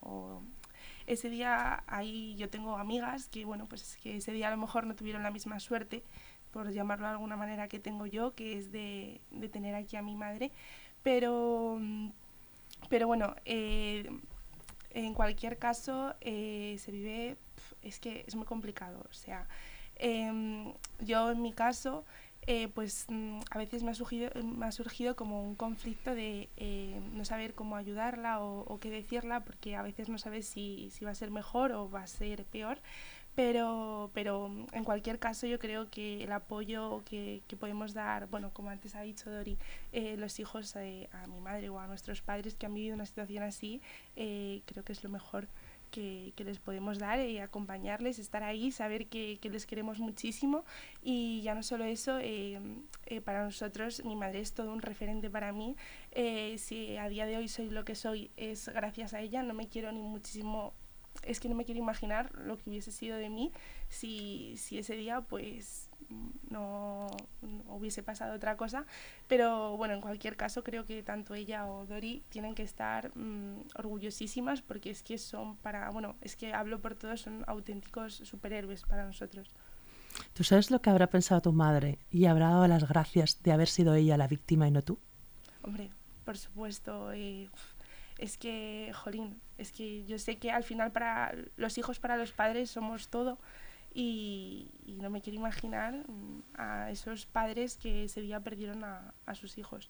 ese 1.07 1.29
día 1.29 1.83
ahí 1.87 2.35
yo 2.37 2.49
tengo 2.49 2.77
amigas 2.77 3.27
que, 3.27 3.43
bueno, 3.43 3.67
pues 3.67 3.97
que 4.01 4.15
ese 4.15 4.31
día 4.31 4.47
a 4.47 4.51
lo 4.51 4.57
mejor 4.57 4.85
no 4.85 4.95
tuvieron 4.95 5.23
la 5.23 5.31
misma 5.31 5.59
suerte, 5.59 6.03
por 6.51 6.71
llamarlo 6.71 7.07
de 7.07 7.11
alguna 7.11 7.35
manera 7.35 7.67
que 7.67 7.79
tengo 7.79 8.05
yo, 8.05 8.33
que 8.33 8.57
es 8.57 8.71
de, 8.71 9.19
de 9.31 9.49
tener 9.49 9.75
aquí 9.75 9.97
a 9.97 10.01
mi 10.01 10.15
madre. 10.15 10.51
Pero, 11.03 11.79
pero 12.89 13.07
bueno, 13.07 13.35
eh, 13.43 14.09
en 14.91 15.13
cualquier 15.13 15.57
caso 15.57 16.15
eh, 16.21 16.77
se 16.79 16.91
vive, 16.91 17.37
es 17.81 17.99
que 17.99 18.23
es 18.25 18.35
muy 18.35 18.45
complicado. 18.45 19.05
O 19.09 19.13
sea, 19.13 19.47
em, 19.95 20.73
yo 20.99 21.31
en 21.31 21.41
mi 21.41 21.53
caso 21.53 22.05
eh, 22.47 22.69
pues 22.73 23.05
mm, 23.07 23.39
a 23.51 23.57
veces 23.57 23.83
me 23.83 23.91
ha, 23.91 23.93
surgido, 23.93 24.31
me 24.43 24.65
ha 24.65 24.71
surgido 24.71 25.15
como 25.15 25.43
un 25.43 25.55
conflicto 25.55 26.15
de 26.15 26.49
eh, 26.57 26.99
no 27.13 27.23
saber 27.23 27.53
cómo 27.53 27.75
ayudarla 27.75 28.41
o, 28.41 28.79
qué 28.79 28.89
decirla, 28.89 29.41
porque 29.41 29.75
a 29.75 29.83
veces 29.83 30.09
no 30.09 30.17
sabes 30.17 30.47
si, 30.47 30.89
si 30.91 31.05
va 31.05 31.11
a 31.11 31.15
ser 31.15 31.29
mejor 31.29 31.71
o 31.71 31.89
va 31.89 32.01
a 32.03 32.07
ser 32.07 32.45
peor. 32.45 32.79
Pero, 33.35 34.11
pero 34.13 34.49
mm, 34.49 34.67
en 34.73 34.83
cualquier 34.83 35.19
caso 35.19 35.45
yo 35.47 35.59
creo 35.59 35.89
que 35.89 36.23
el 36.23 36.31
apoyo 36.31 37.03
que, 37.05 37.43
que 37.47 37.55
podemos 37.55 37.93
dar, 37.93 38.27
bueno, 38.27 38.51
como 38.53 38.71
antes 38.71 38.95
ha 38.95 39.01
dicho 39.01 39.29
Dori, 39.29 39.57
eh, 39.93 40.17
los 40.17 40.39
hijos 40.39 40.75
a 40.75 41.27
mi 41.27 41.39
madre 41.41 41.69
o 41.69 41.79
a 41.79 41.87
nuestros 41.87 42.21
padres 42.21 42.55
que 42.55 42.65
han 42.65 42.73
vivido 42.73 42.95
una 42.95 43.05
situación 43.05 43.43
así, 43.43 43.81
creo 44.15 44.83
que 44.83 44.93
es 44.93 45.03
lo 45.03 45.09
mejor 45.09 45.47
que, 45.91 46.33
que 46.35 46.43
les 46.43 46.59
podemos 46.59 46.97
dar 46.97 47.19
y 47.19 47.37
acompañarles, 47.37 48.17
estar 48.17 48.43
ahí, 48.43 48.71
saber 48.71 49.07
que, 49.07 49.37
que, 49.39 49.49
les 49.49 49.65
queremos 49.65 49.99
muchísimo. 49.99 50.65
Y 51.03 51.41
ya 51.43 51.53
no 51.53 51.61
solo 51.61 51.83
eso, 51.83 52.17
eh, 52.19 52.59
eh, 53.05 53.21
para 53.21 53.43
nosotros 53.43 54.03
mi 54.05 54.15
madre 54.15 54.39
es 54.39 54.53
todo 54.53 54.71
un 54.71 54.81
referente 54.81 55.29
para 55.29 55.51
mí, 55.51 55.75
eh, 56.11 56.55
si 56.57 56.97
a 56.97 57.07
día 57.09 57.25
de 57.25 57.37
hoy 57.37 57.47
soy 57.47 57.69
lo 57.69 57.85
que 57.85 57.95
soy 57.95 58.31
es 58.37 58.69
gracias 58.69 59.13
a 59.13 59.21
ella, 59.21 59.43
no 59.43 59.53
me 59.53 59.67
quiero 59.67 59.91
ni 59.91 60.01
muchísimo 60.01 60.73
es 61.23 61.39
que 61.39 61.49
no 61.49 61.55
me 61.55 61.65
quiero 61.65 61.79
imaginar 61.79 62.33
lo 62.35 62.57
que 62.57 62.69
hubiese 62.69 62.91
sido 62.91 63.17
de 63.17 63.29
mí 63.29 63.51
si, 63.89 64.55
si 64.57 64.79
ese 64.79 64.95
día 64.95 65.21
pues 65.21 65.90
no, 66.49 67.07
no, 67.41 67.75
hubiese 67.75 68.03
pasado 68.03 68.35
otra 68.35 68.57
cosa. 68.57 68.85
Pero 69.27 69.77
bueno, 69.77 69.93
en 69.93 70.01
cualquier 70.01 70.35
caso 70.35 70.63
creo 70.63 70.85
que 70.85 71.03
tanto 71.03 71.33
ella 71.33 71.65
o 71.65 71.85
Dori 71.85 72.23
tienen 72.29 72.55
que 72.55 72.63
estar 72.63 73.15
mmm, 73.15 73.61
orgullosísimas 73.75 74.61
porque 74.61 74.89
es 74.89 75.03
que 75.03 75.17
son 75.17 75.57
para, 75.57 75.89
bueno, 75.89 76.15
es 76.21 76.35
que 76.35 76.53
hablo 76.53 76.81
por 76.81 76.95
todos, 76.95 77.21
son 77.21 77.43
auténticos 77.47 78.15
superhéroes 78.15 78.83
para 78.83 79.05
nosotros. 79.05 79.51
¿Tú 80.33 80.43
sabes 80.43 80.71
lo 80.71 80.81
que 80.81 80.89
habrá 80.89 81.07
pensado 81.07 81.41
tu 81.41 81.53
madre 81.53 81.99
y 82.09 82.25
habrá 82.25 82.49
dado 82.49 82.67
las 82.67 82.87
gracias 82.87 83.41
de 83.43 83.51
haber 83.51 83.67
sido 83.67 83.93
ella 83.95 84.17
la 84.17 84.27
víctima 84.27 84.67
y 84.67 84.71
no 84.71 84.81
tú? 84.81 84.99
Hombre, 85.63 85.89
por 86.25 86.37
supuesto. 86.37 87.11
Eh, 87.13 87.49
es 88.17 88.37
que, 88.37 88.91
jolín, 88.93 89.41
es 89.57 89.71
que 89.71 90.05
yo 90.05 90.19
sé 90.19 90.37
que 90.37 90.51
al 90.51 90.63
final 90.63 90.91
para 90.91 91.33
los 91.55 91.77
hijos, 91.77 91.99
para 91.99 92.17
los 92.17 92.31
padres 92.31 92.69
somos 92.69 93.09
todo 93.09 93.39
y, 93.93 94.71
y 94.85 94.95
no 94.95 95.09
me 95.09 95.21
quiero 95.21 95.39
imaginar 95.39 96.05
mm, 96.07 96.43
a 96.55 96.91
esos 96.91 97.25
padres 97.25 97.77
que 97.77 98.05
ese 98.05 98.21
día 98.21 98.39
perdieron 98.39 98.83
a, 98.83 99.13
a 99.25 99.35
sus 99.35 99.57
hijos. 99.57 99.89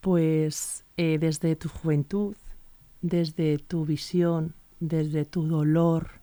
Pues 0.00 0.84
eh, 0.96 1.18
desde 1.18 1.56
tu 1.56 1.68
juventud, 1.68 2.36
desde 3.00 3.58
tu 3.58 3.84
visión, 3.84 4.54
desde 4.80 5.24
tu 5.24 5.46
dolor, 5.46 6.20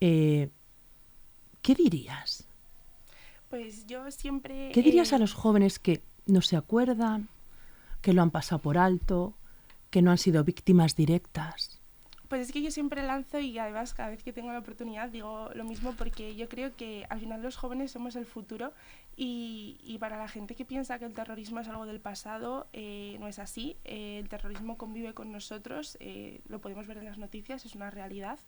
eh, 0.00 0.50
¿qué 1.62 1.74
dirías? 1.74 2.48
Pues 3.48 3.86
yo 3.86 4.10
siempre... 4.10 4.70
¿Qué 4.72 4.82
dirías 4.82 5.12
eh... 5.12 5.16
a 5.16 5.18
los 5.18 5.34
jóvenes 5.34 5.78
que 5.78 6.02
no 6.26 6.40
se 6.40 6.56
acuerdan, 6.56 7.28
que 8.00 8.12
lo 8.12 8.22
han 8.22 8.30
pasado 8.30 8.60
por 8.60 8.78
alto, 8.78 9.36
que 9.90 10.02
no 10.02 10.10
han 10.10 10.18
sido 10.18 10.44
víctimas 10.44 10.96
directas? 10.96 11.80
Pues 12.28 12.40
es 12.48 12.52
que 12.52 12.62
yo 12.62 12.70
siempre 12.70 13.02
lanzo 13.02 13.38
y 13.38 13.58
además 13.58 13.92
cada 13.92 14.08
vez 14.08 14.22
que 14.22 14.32
tengo 14.32 14.50
la 14.50 14.58
oportunidad 14.58 15.10
digo 15.10 15.50
lo 15.54 15.62
mismo 15.62 15.92
porque 15.92 16.34
yo 16.34 16.48
creo 16.48 16.74
que 16.74 17.06
al 17.10 17.20
final 17.20 17.42
los 17.42 17.56
jóvenes 17.56 17.92
somos 17.92 18.16
el 18.16 18.24
futuro 18.24 18.72
y, 19.14 19.78
y 19.82 19.98
para 19.98 20.16
la 20.16 20.26
gente 20.26 20.54
que 20.54 20.64
piensa 20.64 20.98
que 20.98 21.04
el 21.04 21.12
terrorismo 21.12 21.60
es 21.60 21.68
algo 21.68 21.84
del 21.86 22.00
pasado, 22.00 22.66
eh, 22.72 23.16
no 23.20 23.28
es 23.28 23.38
así. 23.38 23.76
Eh, 23.84 24.18
el 24.20 24.28
terrorismo 24.28 24.78
convive 24.78 25.12
con 25.12 25.30
nosotros, 25.32 25.96
eh, 26.00 26.40
lo 26.48 26.60
podemos 26.60 26.86
ver 26.86 26.96
en 26.96 27.04
las 27.04 27.18
noticias, 27.18 27.64
es 27.66 27.74
una 27.74 27.90
realidad. 27.90 28.38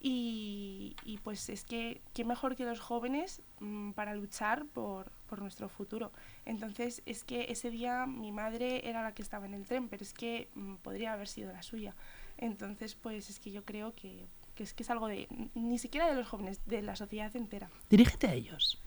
Y, 0.00 0.94
y 1.04 1.18
pues 1.18 1.48
es 1.48 1.64
que 1.64 2.00
qué 2.14 2.24
mejor 2.24 2.54
que 2.54 2.64
los 2.64 2.80
jóvenes 2.80 3.42
mmm, 3.60 3.90
para 3.90 4.14
luchar 4.14 4.66
por, 4.66 5.10
por 5.28 5.40
nuestro 5.40 5.68
futuro. 5.68 6.12
Entonces 6.44 7.02
es 7.06 7.24
que 7.24 7.46
ese 7.50 7.70
día 7.70 8.06
mi 8.06 8.30
madre 8.30 8.88
era 8.88 9.02
la 9.02 9.12
que 9.14 9.22
estaba 9.22 9.46
en 9.46 9.54
el 9.54 9.66
tren, 9.66 9.88
pero 9.88 10.04
es 10.04 10.12
que 10.12 10.48
mmm, 10.54 10.76
podría 10.76 11.12
haber 11.12 11.26
sido 11.26 11.52
la 11.52 11.62
suya. 11.62 11.94
Entonces, 12.38 12.94
pues 12.94 13.30
es 13.30 13.40
que 13.40 13.50
yo 13.50 13.64
creo 13.64 13.94
que, 13.94 14.26
que, 14.54 14.62
es 14.62 14.74
que 14.74 14.82
es 14.82 14.90
algo 14.90 15.06
de, 15.08 15.28
ni 15.54 15.78
siquiera 15.78 16.08
de 16.08 16.14
los 16.14 16.28
jóvenes, 16.28 16.60
de 16.66 16.82
la 16.82 16.96
sociedad 16.96 17.34
entera. 17.36 17.70
Dirígete 17.88 18.26
a 18.26 18.34
ellos. 18.34 18.82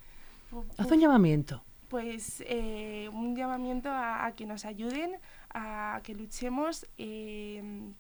Uf, 0.52 0.66
Haz 0.78 0.92
un 0.92 1.00
llamamiento. 1.00 1.64
Pues 1.88 2.44
eh, 2.46 3.10
un 3.12 3.36
llamamiento 3.36 3.90
a, 3.90 4.26
a, 4.26 4.36
que 4.36 4.46
nos 4.46 4.66
ayuden, 4.66 5.18
a 5.50 6.02
que 6.04 6.14
luchemos. 6.14 6.86
Eh, 6.98 7.92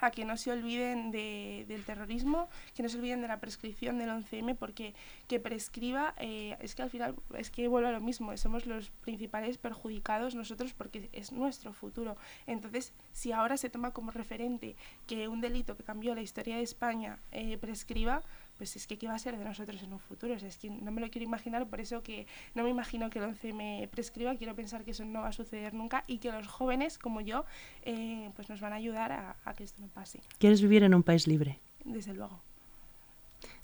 a 0.00 0.10
que 0.10 0.24
no 0.24 0.36
se 0.36 0.50
olviden 0.50 1.10
de, 1.10 1.64
del 1.68 1.84
terrorismo, 1.84 2.48
que 2.74 2.82
no 2.82 2.88
se 2.88 2.98
olviden 2.98 3.20
de 3.20 3.28
la 3.28 3.40
prescripción 3.40 3.98
del 3.98 4.10
11M, 4.10 4.56
porque 4.56 4.94
que 5.26 5.40
prescriba, 5.40 6.14
eh, 6.18 6.56
es 6.60 6.74
que 6.74 6.82
al 6.82 6.90
final, 6.90 7.14
es 7.36 7.50
que 7.50 7.68
vuelve 7.68 7.88
a 7.88 7.92
lo 7.92 8.00
mismo, 8.00 8.36
somos 8.36 8.66
los 8.66 8.90
principales 8.90 9.58
perjudicados 9.58 10.34
nosotros 10.34 10.72
porque 10.74 11.08
es 11.12 11.32
nuestro 11.32 11.72
futuro. 11.72 12.16
Entonces, 12.46 12.92
si 13.12 13.32
ahora 13.32 13.56
se 13.56 13.70
toma 13.70 13.92
como 13.92 14.10
referente 14.10 14.76
que 15.06 15.28
un 15.28 15.40
delito 15.40 15.76
que 15.76 15.84
cambió 15.84 16.14
la 16.14 16.22
historia 16.22 16.56
de 16.56 16.62
España 16.62 17.18
eh, 17.32 17.58
prescriba, 17.58 18.22
pues 18.58 18.74
es 18.76 18.86
que 18.86 18.98
qué 18.98 19.06
va 19.06 19.14
a 19.14 19.18
ser 19.18 19.38
de 19.38 19.44
nosotros 19.44 19.82
en 19.82 19.92
un 19.92 20.00
futuro. 20.00 20.34
O 20.34 20.38
sea, 20.38 20.48
es 20.48 20.58
que 20.58 20.68
no 20.68 20.90
me 20.90 21.00
lo 21.00 21.08
quiero 21.10 21.24
imaginar, 21.24 21.66
por 21.68 21.80
eso 21.80 22.02
que 22.02 22.26
no 22.54 22.64
me 22.64 22.70
imagino 22.70 23.08
que 23.08 23.20
el 23.20 23.26
11 23.26 23.52
me 23.52 23.88
prescriba, 23.90 24.34
quiero 24.34 24.54
pensar 24.54 24.84
que 24.84 24.90
eso 24.90 25.04
no 25.04 25.22
va 25.22 25.28
a 25.28 25.32
suceder 25.32 25.72
nunca 25.72 26.04
y 26.06 26.18
que 26.18 26.30
los 26.32 26.48
jóvenes 26.48 26.98
como 26.98 27.20
yo 27.20 27.44
eh, 27.82 28.30
pues 28.34 28.50
nos 28.50 28.60
van 28.60 28.72
a 28.72 28.76
ayudar 28.76 29.12
a, 29.12 29.36
a, 29.44 29.54
que 29.54 29.64
esto 29.64 29.80
no 29.80 29.88
pase. 29.88 30.20
¿Quieres 30.38 30.60
vivir 30.60 30.82
en 30.82 30.94
un 30.94 31.02
país 31.02 31.26
libre? 31.26 31.60
Desde 31.84 32.12
luego. 32.12 32.40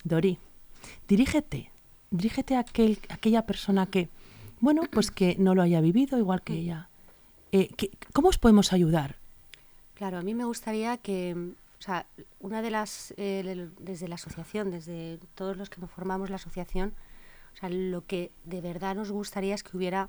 Dori, 0.04 0.38
dirígete, 1.08 1.70
dirígete 2.10 2.54
a, 2.54 2.60
aquel, 2.60 3.00
a 3.08 3.14
aquella 3.14 3.42
persona 3.42 3.86
que, 3.86 4.08
bueno, 4.60 4.82
pues 4.90 5.10
que 5.10 5.36
no 5.38 5.54
lo 5.54 5.62
haya 5.62 5.80
vivido 5.80 6.18
igual 6.18 6.42
que 6.42 6.54
ella. 6.54 6.88
Eh, 7.52 7.68
que, 7.76 7.90
¿Cómo 8.12 8.28
os 8.28 8.38
podemos 8.38 8.72
ayudar? 8.72 9.16
Claro, 9.94 10.18
a 10.18 10.22
mí 10.22 10.34
me 10.34 10.44
gustaría 10.44 10.96
que 10.98 11.54
sea, 11.84 12.06
una 12.40 12.62
de 12.62 12.70
las, 12.70 13.12
eh, 13.18 13.68
desde 13.78 14.08
la 14.08 14.14
asociación, 14.14 14.70
desde 14.70 15.18
todos 15.34 15.58
los 15.58 15.68
que 15.68 15.86
formamos 15.86 16.30
la 16.30 16.36
asociación, 16.36 16.94
o 17.52 17.56
sea, 17.56 17.68
lo 17.68 18.06
que 18.06 18.32
de 18.44 18.62
verdad 18.62 18.94
nos 18.96 19.12
gustaría 19.12 19.54
es 19.54 19.62
que 19.62 19.76
hubiera 19.76 20.08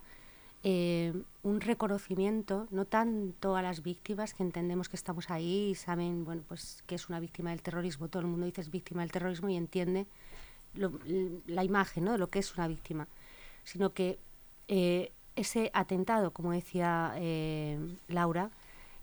eh, 0.64 1.14
un 1.44 1.60
reconocimiento, 1.60 2.68
no 2.72 2.86
tanto 2.86 3.58
a 3.58 3.62
las 3.62 3.84
víctimas 3.84 4.34
que 4.34 4.44
entendemos 4.44 4.88
que 4.88 4.96
estamos 4.96 5.30
ahí 5.30 5.72
y 5.72 5.76
saben, 5.76 6.24
bueno, 6.24 6.44
pues 6.48 6.82
que 6.88 6.96
es 6.96 7.10
una 7.10 7.20
víctima 7.20 7.50
del 7.50 7.62
terrorismo. 7.62 8.08
Todo 8.08 8.22
el 8.22 8.28
mundo 8.28 8.46
dice 8.46 8.62
es 8.62 8.72
víctima 8.72 9.02
del 9.02 9.12
terrorismo 9.12 9.50
y 9.50 9.58
entiende 9.58 10.08
la 10.74 11.64
imagen 11.64 12.06
¿no? 12.06 12.14
de 12.14 12.18
lo 12.18 12.28
que 12.28 12.40
es 12.40 12.56
una 12.56 12.70
víctima, 12.70 13.08
sino 13.64 13.94
que 13.94 14.18
eh, 14.70 15.12
ese 15.36 15.72
atentado, 15.74 16.32
como 16.32 16.52
decía 16.52 17.14
Laura, 18.08 18.50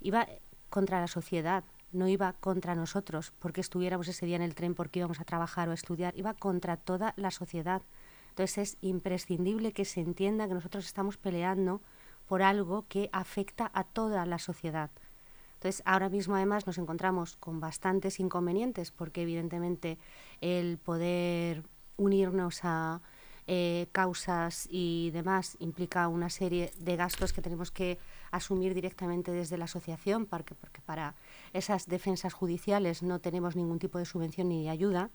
iba 0.00 0.26
contra 0.70 1.00
la 1.00 1.06
sociedad, 1.06 1.64
no 1.92 2.08
iba 2.08 2.32
contra 2.34 2.74
nosotros 2.74 3.32
porque 3.38 3.60
estuviéramos 3.60 4.08
ese 4.08 4.26
día 4.26 4.36
en 4.36 4.42
el 4.42 4.54
tren, 4.54 4.74
porque 4.74 5.00
íbamos 5.00 5.20
a 5.20 5.24
trabajar 5.24 5.68
o 5.68 5.72
a 5.72 5.74
estudiar, 5.74 6.16
iba 6.16 6.34
contra 6.34 6.76
toda 6.76 7.14
la 7.16 7.30
sociedad. 7.30 7.82
Entonces 8.30 8.58
es 8.58 8.78
imprescindible 8.80 9.72
que 9.72 9.84
se 9.84 10.00
entienda 10.00 10.48
que 10.48 10.54
nosotros 10.54 10.86
estamos 10.86 11.16
peleando 11.18 11.82
por 12.26 12.42
algo 12.42 12.86
que 12.88 13.10
afecta 13.12 13.70
a 13.74 13.84
toda 13.84 14.24
la 14.26 14.38
sociedad. 14.38 14.90
Entonces 15.54 15.82
ahora 15.84 16.08
mismo 16.08 16.34
además 16.34 16.66
nos 16.66 16.78
encontramos 16.78 17.36
con 17.36 17.60
bastantes 17.60 18.18
inconvenientes 18.20 18.90
porque 18.90 19.22
evidentemente 19.22 19.98
el 20.40 20.78
poder 20.78 21.62
unirnos 21.96 22.60
a 22.64 23.00
eh, 23.46 23.86
causas 23.92 24.68
y 24.70 25.10
demás 25.12 25.56
implica 25.58 26.08
una 26.08 26.30
serie 26.30 26.72
de 26.78 26.96
gastos 26.96 27.32
que 27.32 27.42
tenemos 27.42 27.70
que 27.70 27.98
asumir 28.30 28.74
directamente 28.74 29.32
desde 29.32 29.58
la 29.58 29.64
asociación, 29.64 30.26
porque, 30.26 30.54
porque 30.54 30.80
para 30.80 31.14
esas 31.52 31.86
defensas 31.86 32.32
judiciales 32.32 33.02
no 33.02 33.18
tenemos 33.18 33.56
ningún 33.56 33.78
tipo 33.78 33.98
de 33.98 34.04
subvención 34.04 34.48
ni 34.48 34.62
de 34.62 34.70
ayuda. 34.70 35.10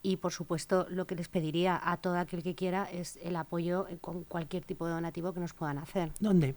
Y, 0.00 0.18
por 0.18 0.32
supuesto, 0.32 0.86
lo 0.88 1.08
que 1.08 1.16
les 1.16 1.28
pediría 1.28 1.80
a 1.82 1.96
todo 1.96 2.18
aquel 2.18 2.44
que 2.44 2.54
quiera 2.54 2.84
es 2.84 3.18
el 3.22 3.34
apoyo 3.34 3.88
con 4.00 4.22
cualquier 4.22 4.64
tipo 4.64 4.86
de 4.86 4.92
donativo 4.92 5.32
que 5.32 5.40
nos 5.40 5.54
puedan 5.54 5.78
hacer. 5.78 6.12
¿Dónde? 6.20 6.54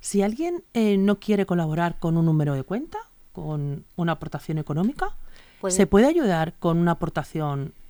Si 0.00 0.20
alguien 0.20 0.64
eh, 0.74 0.98
no 0.98 1.18
quiere 1.18 1.46
colaborar 1.46 1.98
con 1.98 2.18
un 2.18 2.26
número 2.26 2.54
de 2.54 2.64
cuenta, 2.64 2.98
con 3.32 3.86
una 3.96 4.12
aportación 4.12 4.58
económica, 4.58 5.16
¿Puede? 5.62 5.74
¿se 5.74 5.86
puede 5.86 6.08
ayudar 6.08 6.58
con 6.58 6.76
una 6.76 6.92
aportación 6.92 7.72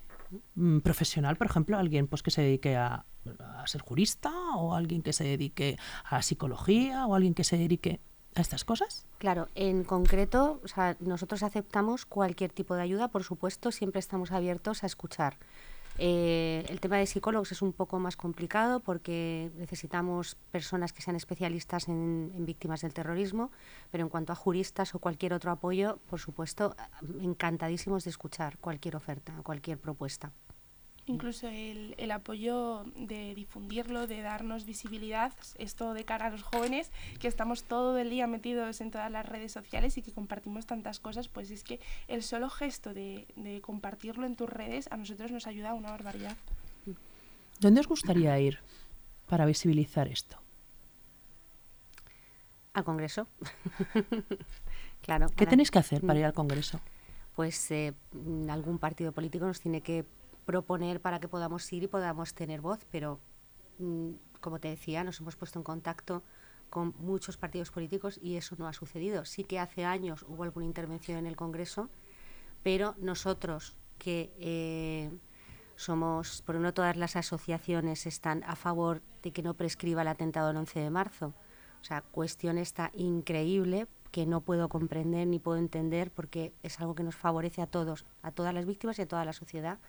profesional, 0.83 1.35
por 1.37 1.47
ejemplo, 1.47 1.77
alguien 1.77 2.07
pues 2.07 2.23
que 2.23 2.31
se 2.31 2.41
dedique 2.41 2.75
a, 2.75 3.05
a 3.39 3.67
ser 3.67 3.81
jurista 3.81 4.31
o 4.55 4.73
alguien 4.73 5.01
que 5.01 5.13
se 5.13 5.23
dedique 5.23 5.77
a 6.03 6.21
psicología 6.21 7.05
o 7.07 7.15
alguien 7.15 7.33
que 7.33 7.43
se 7.43 7.57
dedique 7.57 7.99
a 8.35 8.41
estas 8.41 8.63
cosas? 8.63 9.05
Claro, 9.17 9.47
en 9.55 9.83
concreto, 9.83 10.61
o 10.63 10.67
sea, 10.67 10.95
nosotros 10.99 11.43
aceptamos 11.43 12.05
cualquier 12.05 12.51
tipo 12.51 12.75
de 12.75 12.81
ayuda, 12.81 13.09
por 13.09 13.23
supuesto, 13.23 13.71
siempre 13.71 13.99
estamos 13.99 14.31
abiertos 14.31 14.83
a 14.83 14.87
escuchar. 14.87 15.37
Eh, 16.03 16.65
el 16.67 16.79
tema 16.79 16.97
de 16.97 17.05
psicólogos 17.05 17.51
es 17.51 17.61
un 17.61 17.73
poco 17.73 17.99
más 17.99 18.15
complicado 18.17 18.79
porque 18.79 19.51
necesitamos 19.55 20.35
personas 20.49 20.93
que 20.93 21.03
sean 21.03 21.15
especialistas 21.15 21.87
en, 21.87 22.31
en, 22.35 22.43
víctimas 22.43 22.81
del 22.81 22.91
terrorismo, 22.91 23.51
pero 23.91 24.03
en 24.03 24.09
cuanto 24.09 24.33
a 24.33 24.35
juristas 24.35 24.95
o 24.95 24.99
cualquier 24.99 25.31
otro 25.35 25.51
apoyo, 25.51 25.99
por 26.09 26.19
supuesto, 26.19 26.75
encantadísimos 27.21 28.03
de 28.03 28.09
escuchar 28.09 28.57
cualquier 28.57 28.95
oferta, 28.95 29.31
cualquier 29.43 29.77
propuesta. 29.77 30.31
Incluso 31.07 31.47
el, 31.47 31.95
el, 31.97 32.11
apoyo 32.11 32.85
de 32.95 33.33
difundirlo, 33.33 34.07
de 34.07 34.21
darnos 34.21 34.65
visibilidad, 34.65 35.33
esto 35.57 35.93
de 35.93 36.05
cara 36.05 36.27
a 36.27 36.29
los 36.29 36.43
jóvenes, 36.43 36.91
que 37.19 37.27
estamos 37.27 37.63
todo 37.63 37.97
el 37.97 38.09
día 38.09 38.27
metidos 38.27 38.81
en 38.81 38.91
todas 38.91 39.11
las 39.11 39.25
redes 39.25 39.51
sociales 39.51 39.97
y 39.97 40.03
que 40.03 40.11
compartimos 40.11 40.67
tantas 40.67 40.99
cosas, 40.99 41.27
pues 41.27 41.49
es 41.49 41.63
que 41.63 41.79
el 42.07 42.21
solo 42.21 42.49
gesto 42.49 42.93
de, 42.93 43.27
de 43.35 43.61
compartirlo 43.61 44.25
en 44.25 44.35
tus 44.35 44.49
redes 44.49 44.87
a 44.91 44.97
nosotros 44.97 45.31
nos 45.31 45.47
ayuda 45.47 45.71
a 45.71 45.73
una 45.73 45.91
barbaridad. 45.91 46.37
¿Dónde 47.59 47.79
os 47.79 47.87
gustaría 47.87 48.39
ir 48.39 48.59
para 49.27 49.45
visibilizar 49.45 50.07
esto? 50.07 50.37
Al 52.73 52.83
Congreso. 52.83 53.27
claro. 55.01 55.27
¿Qué 55.35 55.45
tenéis 55.45 55.71
que 55.71 55.79
hacer 55.79 56.01
para 56.01 56.19
ir 56.19 56.25
al 56.25 56.33
Congreso? 56.33 56.79
Pues 57.35 57.69
eh, 57.71 57.93
algún 58.49 58.79
partido 58.79 59.11
político 59.11 59.45
nos 59.45 59.59
tiene 59.59 59.81
que 59.81 60.05
proponer 60.45 61.01
para 61.01 61.19
que 61.19 61.27
podamos 61.27 61.71
ir 61.71 61.83
y 61.83 61.87
podamos 61.87 62.33
tener 62.33 62.61
voz, 62.61 62.85
pero 62.91 63.19
mm, 63.79 64.11
como 64.39 64.59
te 64.59 64.69
decía, 64.69 65.03
nos 65.03 65.19
hemos 65.19 65.35
puesto 65.35 65.59
en 65.59 65.63
contacto 65.63 66.23
con 66.69 66.95
muchos 66.99 67.37
partidos 67.37 67.69
políticos 67.69 68.19
y 68.21 68.37
eso 68.37 68.55
no 68.57 68.67
ha 68.67 68.73
sucedido. 68.73 69.25
Sí 69.25 69.43
que 69.43 69.59
hace 69.59 69.85
años 69.85 70.25
hubo 70.27 70.43
alguna 70.43 70.65
intervención 70.65 71.17
en 71.17 71.27
el 71.27 71.35
Congreso, 71.35 71.89
pero 72.63 72.95
nosotros 72.97 73.75
que 73.97 74.33
eh, 74.39 75.11
somos, 75.75 76.41
por 76.43 76.55
no 76.55 76.73
todas 76.73 76.95
las 76.95 77.15
asociaciones 77.15 78.05
están 78.05 78.43
a 78.45 78.55
favor 78.55 79.01
de 79.21 79.31
que 79.31 79.43
no 79.43 79.53
prescriba 79.53 80.01
el 80.01 80.07
atentado 80.07 80.47
del 80.47 80.57
11 80.57 80.79
de 80.79 80.89
marzo. 80.89 81.33
O 81.81 81.83
sea, 81.83 82.01
cuestión 82.01 82.57
esta 82.57 82.91
increíble 82.93 83.87
que 84.11 84.25
no 84.25 84.41
puedo 84.41 84.69
comprender 84.69 85.27
ni 85.27 85.39
puedo 85.39 85.57
entender 85.57 86.11
porque 86.11 86.53
es 86.63 86.79
algo 86.79 86.95
que 86.95 87.03
nos 87.03 87.15
favorece 87.15 87.61
a 87.61 87.67
todos, 87.67 88.05
a 88.21 88.31
todas 88.31 88.53
las 88.53 88.65
víctimas 88.65 88.99
y 88.99 89.03
a 89.03 89.07
toda 89.07 89.25
la 89.25 89.33
sociedad. 89.33 89.79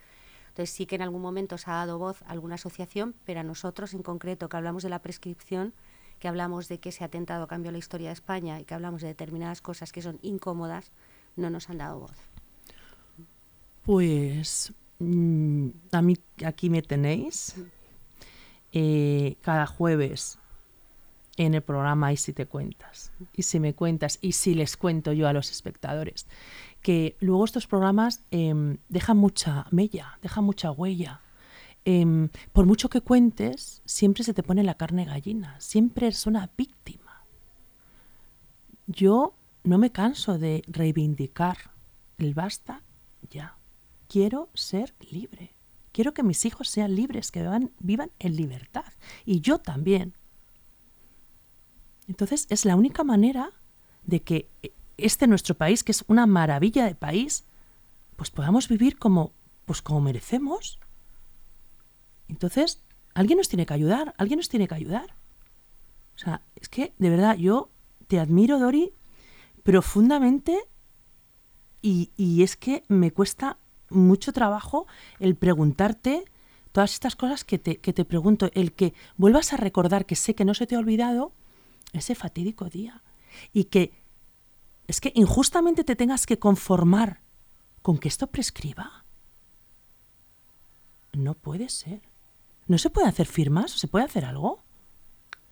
Entonces 0.53 0.75
sí 0.75 0.85
que 0.85 0.97
en 0.97 1.03
algún 1.03 1.23
momento 1.23 1.57
se 1.57 1.71
ha 1.71 1.75
dado 1.75 1.99
voz 1.99 2.21
a 2.23 2.33
alguna 2.33 2.57
asociación, 2.57 3.15
pero 3.25 3.41
a 3.41 3.43
nosotros 3.43 3.95
en 3.95 4.03
concreto, 4.03 4.51
que 4.51 4.57
hablamos 4.59 4.83
de 4.83 4.91
la 4.91 4.99
prescripción, 4.99 5.73
que 6.19 6.29
hablamos 6.29 6.69
de 6.69 6.79
que 6.79 6.91
ese 6.91 7.05
atentado 7.05 7.47
cambió 7.47 7.73
la 7.73 7.79
historia 7.79 8.09
de 8.09 8.12
España 8.12 8.61
y 8.61 8.65
que 8.65 8.75
hablamos 8.75 9.01
de 9.01 9.09
determinadas 9.09 9.62
cosas 9.62 9.93
que 9.93 10.03
son 10.03 10.19
incómodas, 10.21 10.93
no 11.37 11.49
nos 11.49 11.71
han 11.71 11.79
dado 11.79 12.01
voz. 12.01 12.19
Pues 13.87 14.75
mmm, 14.99 15.69
a 15.91 16.03
mí 16.03 16.19
aquí 16.45 16.69
me 16.69 16.83
tenéis 16.83 17.57
eh, 18.73 19.37
cada 19.41 19.67
jueves 19.67 20.38
en 21.38 21.55
el 21.55 21.62
programa 21.62 22.12
Y 22.12 22.19
si 22.19 22.35
te 22.35 22.45
cuentas, 22.45 23.11
y 23.33 23.45
si 23.45 23.59
me 23.59 23.73
cuentas, 23.75 24.19
y 24.21 24.33
si 24.33 24.55
les 24.55 24.77
cuento 24.77 25.15
yo 25.15 25.29
a 25.29 25.33
los 25.33 25.51
espectadores 25.51 26.27
que 26.83 27.16
luego 27.21 27.45
estos 27.45 27.66
programas 27.66 28.25
eh, 28.31 28.77
dejan 28.88 29.16
mucha 29.16 29.66
mella, 29.71 30.18
dejan 30.21 30.45
mucha 30.45 30.71
huella. 30.71 31.21
Eh, 31.85 32.29
por 32.53 32.66
mucho 32.66 32.88
que 32.88 33.01
cuentes, 33.01 33.83
siempre 33.85 34.25
se 34.25 34.35
te 34.35 34.42
pone 34.42 34.62
la 34.62 34.75
carne 34.75 35.05
gallina, 35.05 35.59
siempre 35.61 36.09
eres 36.09 36.27
una 36.27 36.51
víctima. 36.57 37.25
Yo 38.87 39.35
no 39.64 39.79
me 39.79 39.90
canso 39.90 40.38
de 40.38 40.62
reivindicar 40.66 41.73
el 42.18 42.35
basta 42.35 42.83
ya. 43.31 43.57
Quiero 44.09 44.51
ser 44.55 44.95
libre. 45.11 45.55
Quiero 45.92 46.14
que 46.14 46.23
mis 46.23 46.45
hijos 46.45 46.68
sean 46.68 46.95
libres, 46.95 47.31
que 47.31 47.40
vivan, 47.40 47.73
vivan 47.79 48.11
en 48.18 48.37
libertad. 48.37 48.92
Y 49.25 49.40
yo 49.40 49.59
también. 49.59 50.14
Entonces 52.09 52.47
es 52.51 52.64
la 52.64 52.77
única 52.77 53.05
manera 53.05 53.51
de 54.05 54.23
que 54.23 54.51
este 55.07 55.27
nuestro 55.27 55.55
país, 55.55 55.85
que 55.85 55.93
es 55.93 56.05
una 56.09 56.27
maravilla 56.27 56.87
de 56.87 56.95
país, 56.95 57.45
pues 58.17 58.31
podamos 58.31 58.69
vivir 58.69 58.99
como, 58.99 59.33
pues 59.65 59.83
como 59.83 60.01
merecemos. 60.01 60.79
Entonces, 62.29 62.83
alguien 63.15 63.38
nos 63.38 63.49
tiene 63.49 63.67
que 63.67 63.75
ayudar, 63.75 64.15
alguien 64.19 64.38
nos 64.38 64.49
tiene 64.49 64.69
que 64.69 64.75
ayudar. 64.75 65.15
O 66.15 66.19
sea, 66.19 66.43
es 66.57 66.69
que 66.69 66.93
de 66.99 67.11
verdad 67.11 67.37
yo 67.37 67.71
te 68.07 68.21
admiro, 68.21 68.59
Dori, 68.59 68.93
profundamente 69.62 70.59
y, 71.81 72.11
y 72.17 72.43
es 72.43 72.57
que 72.57 72.85
me 72.88 73.11
cuesta 73.11 73.59
mucho 73.91 74.33
trabajo 74.33 74.87
el 75.19 75.37
preguntarte 75.37 76.25
todas 76.73 76.95
estas 76.95 77.17
cosas 77.17 77.45
que 77.45 77.59
te, 77.59 77.77
que 77.77 77.93
te 77.93 78.05
pregunto, 78.05 78.51
el 78.55 78.73
que 78.73 78.95
vuelvas 79.17 79.53
a 79.53 79.57
recordar 79.57 80.07
que 80.07 80.17
sé 80.17 80.35
que 80.35 80.45
no 80.45 80.55
se 80.55 80.67
te 80.67 80.75
ha 80.75 80.79
olvidado 80.79 81.33
ese 81.93 82.15
fatídico 82.15 82.67
día 82.67 83.03
y 83.53 83.65
que 83.65 83.93
es 84.87 85.01
que 85.01 85.12
injustamente 85.14 85.85
te 85.85 85.97
tengas 85.97 86.27
que 86.27 86.38
conformar 86.38 87.21
con 87.83 87.99
que 87.99 88.09
esto 88.09 88.27
prescriba. 88.27 89.05
No 91.12 91.35
puede 91.35 91.68
ser. 91.68 92.03
¿No 92.66 92.79
se 92.79 92.90
puede 92.90 93.09
hacer 93.09 93.27
firmas? 93.27 93.73
¿Se 93.73 93.88
puede 93.88 94.05
hacer 94.05 94.25
algo? 94.25 94.62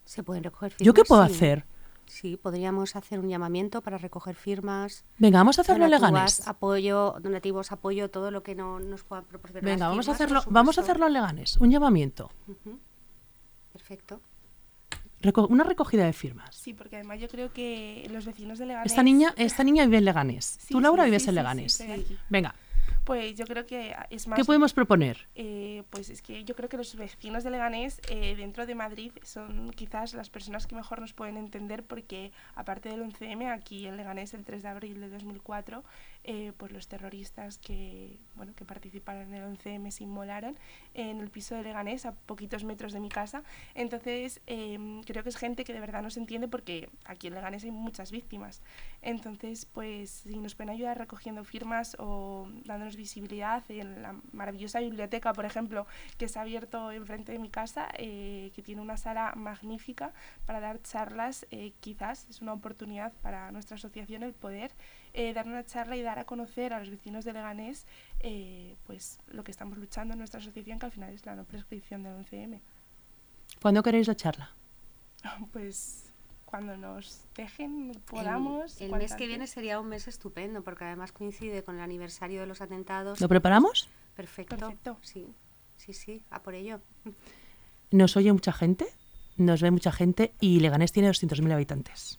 Se 0.04 0.22
pueden 0.22 0.44
recoger 0.44 0.72
firmas. 0.72 0.86
¿Yo 0.86 0.94
qué 0.94 1.04
puedo 1.04 1.26
sí. 1.26 1.34
hacer? 1.34 1.66
Sí, 2.06 2.36
podríamos 2.36 2.96
hacer 2.96 3.20
un 3.20 3.28
llamamiento 3.28 3.82
para 3.82 3.96
recoger 3.96 4.34
firmas. 4.34 5.04
Venga, 5.18 5.38
vamos 5.38 5.58
a 5.58 5.62
hacerlo 5.62 5.84
donativas, 5.84 6.10
Leganés. 6.10 6.48
Apoyo, 6.48 7.16
donativos, 7.20 7.70
apoyo, 7.70 8.10
todo 8.10 8.32
lo 8.32 8.42
que 8.42 8.56
no 8.56 8.80
nos 8.80 9.04
pueda 9.04 9.22
proporcionar. 9.22 9.64
Venga, 9.64 9.86
las 9.86 9.90
vamos 9.90 10.08
a 10.08 10.12
hacerlo, 10.12 10.42
vamos 10.48 10.78
a 10.78 10.80
hacerlo 10.80 11.06
en 11.06 11.12
Leganés. 11.12 11.56
Un 11.58 11.70
llamamiento. 11.70 12.30
Perfecto. 13.72 14.20
Reco- 15.22 15.46
una 15.50 15.64
recogida 15.64 16.04
de 16.06 16.12
firmas. 16.12 16.54
Sí, 16.54 16.72
porque 16.72 16.96
además 16.96 17.20
yo 17.20 17.28
creo 17.28 17.52
que 17.52 18.09
los 18.12 18.24
vecinos 18.24 18.59
de 18.59 18.66
Leganés... 18.66 18.90
Esta 18.92 19.02
niña, 19.02 19.35
esta 19.37 19.62
niña 19.64 19.85
vive 19.85 19.98
en 19.98 20.04
Leganés. 20.06 20.59
Sí, 20.61 20.72
Tú, 20.72 20.80
Laura, 20.80 21.04
sí, 21.04 21.11
vives 21.11 21.22
sí, 21.24 21.28
en 21.28 21.35
Leganés. 21.35 21.85
Venga, 22.30 22.54
Pues 23.04 23.34
yo 23.34 23.46
creo 23.46 23.66
que 23.66 23.94
es 24.10 24.26
más... 24.26 24.38
¿qué 24.38 24.44
podemos 24.44 24.72
proponer? 24.72 25.28
Eh, 25.34 25.82
pues 25.90 26.10
es 26.10 26.22
que 26.22 26.44
yo 26.44 26.54
creo 26.54 26.68
que 26.68 26.76
los 26.76 26.94
vecinos 26.94 27.44
de 27.44 27.50
Leganés 27.50 28.00
eh, 28.08 28.34
dentro 28.36 28.66
de 28.66 28.74
Madrid 28.74 29.12
son 29.22 29.70
quizás 29.70 30.14
las 30.14 30.30
personas 30.30 30.66
que 30.66 30.74
mejor 30.74 31.00
nos 31.00 31.12
pueden 31.12 31.36
entender 31.36 31.84
porque 31.84 32.32
aparte 32.54 32.88
del 32.88 33.02
11M 33.02 33.52
aquí 33.52 33.86
en 33.86 33.96
Leganés 33.96 34.34
el 34.34 34.44
3 34.44 34.62
de 34.62 34.68
abril 34.68 35.00
de 35.00 35.08
2004 35.08 35.82
eh, 36.24 36.52
pues 36.56 36.70
los 36.72 36.86
terroristas 36.86 37.58
que 37.58 38.18
bueno 38.34 38.54
que 38.54 38.64
participaron 38.64 39.32
en 39.32 39.42
el 39.42 39.56
11M 39.56 39.90
se 39.90 40.04
inmolaron 40.04 40.58
en 40.94 41.20
el 41.20 41.30
piso 41.30 41.54
de 41.54 41.62
Leganés 41.62 42.04
a 42.04 42.12
poquitos 42.12 42.64
metros 42.64 42.92
de 42.92 43.00
mi 43.00 43.08
casa 43.08 43.42
entonces 43.74 44.40
eh, 44.46 45.00
creo 45.06 45.22
que 45.22 45.30
es 45.30 45.36
gente 45.36 45.64
que 45.64 45.72
de 45.72 45.80
verdad 45.80 46.02
nos 46.02 46.16
entiende 46.16 46.48
porque 46.48 46.90
aquí 47.04 47.28
en 47.28 47.34
Leganés 47.34 47.64
hay 47.64 47.70
muchas 47.70 48.10
víctimas 48.10 48.62
entonces 49.00 49.64
pues 49.64 50.10
si 50.10 50.38
nos 50.38 50.54
pueden 50.54 50.70
ayudar 50.70 50.98
recogiendo 50.98 51.42
firmas 51.44 51.96
o 51.98 52.48
dándonos 52.64 52.89
visibilidad 52.96 53.62
en 53.68 54.03
la 54.03 54.14
maravillosa 54.33 54.81
biblioteca, 54.81 55.33
por 55.33 55.44
ejemplo, 55.44 55.87
que 56.18 56.29
se 56.29 56.38
ha 56.38 56.42
abierto 56.42 56.90
enfrente 56.92 57.33
de 57.33 57.38
mi 57.38 57.50
casa, 57.50 57.88
eh, 57.96 58.50
que 58.55 58.62
tiene 58.62 58.81
una 58.81 58.96
sala 58.96 59.33
magnífica 59.37 60.12
para 60.46 60.61
dar 60.61 60.81
charlas. 60.83 61.46
eh, 61.50 61.72
quizás 61.81 62.26
es 62.29 62.40
una 62.42 62.53
oportunidad 62.53 63.12
para 63.22 63.50
nuestra 63.53 63.76
asociación 63.76 64.22
el 64.22 64.33
poder 64.33 64.72
eh, 65.12 65.33
dar 65.33 65.46
una 65.46 65.64
charla 65.64 65.96
y 65.96 66.03
dar 66.03 66.18
a 66.18 66.24
conocer 66.24 66.72
a 66.72 66.79
los 66.79 66.90
vecinos 66.90 67.24
de 67.24 67.33
Leganés 67.33 67.85
eh, 68.20 68.76
pues 68.87 69.18
lo 69.29 69.42
que 69.42 69.50
estamos 69.50 69.76
luchando 69.79 70.12
en 70.14 70.18
nuestra 70.18 70.40
asociación, 70.40 70.79
que 70.79 70.87
al 70.87 70.92
final 70.92 71.12
es 71.12 71.26
la 71.26 71.35
no 71.35 71.44
prescripción 71.44 72.03
del 72.03 72.12
11M. 72.14 72.61
¿Cuándo 73.61 73.83
queréis 73.83 74.09
la 74.09 74.16
charla? 74.16 74.50
Pues 75.53 76.09
cuando 76.50 76.76
nos 76.76 77.24
dejen, 77.36 77.92
podamos. 78.10 78.80
El, 78.80 78.90
mes 78.92 79.14
que 79.14 79.26
viene 79.26 79.46
sería 79.46 79.78
un 79.78 79.88
mes 79.88 80.08
estupendo 80.08 80.62
porque 80.62 80.84
además 80.84 81.12
coincide 81.12 81.62
con 81.62 81.76
el 81.76 81.82
aniversario 81.82 82.40
de 82.40 82.46
los 82.46 82.60
atentados. 82.60 83.20
¿Lo 83.20 83.28
preparamos? 83.28 83.88
Perfecto. 84.16 84.56
Perfecto. 84.56 84.98
Sí, 85.02 85.28
sí, 85.76 85.92
sí, 85.92 86.24
a 86.30 86.42
por 86.42 86.54
ello. 86.54 86.80
Nos 87.92 88.16
oye 88.16 88.32
mucha 88.32 88.52
gente, 88.52 88.86
nos 89.36 89.62
ve 89.62 89.70
mucha 89.70 89.92
gente 89.92 90.34
y 90.40 90.60
Leganés 90.60 90.92
tiene 90.92 91.08
200.000 91.08 91.52
habitantes. 91.52 92.18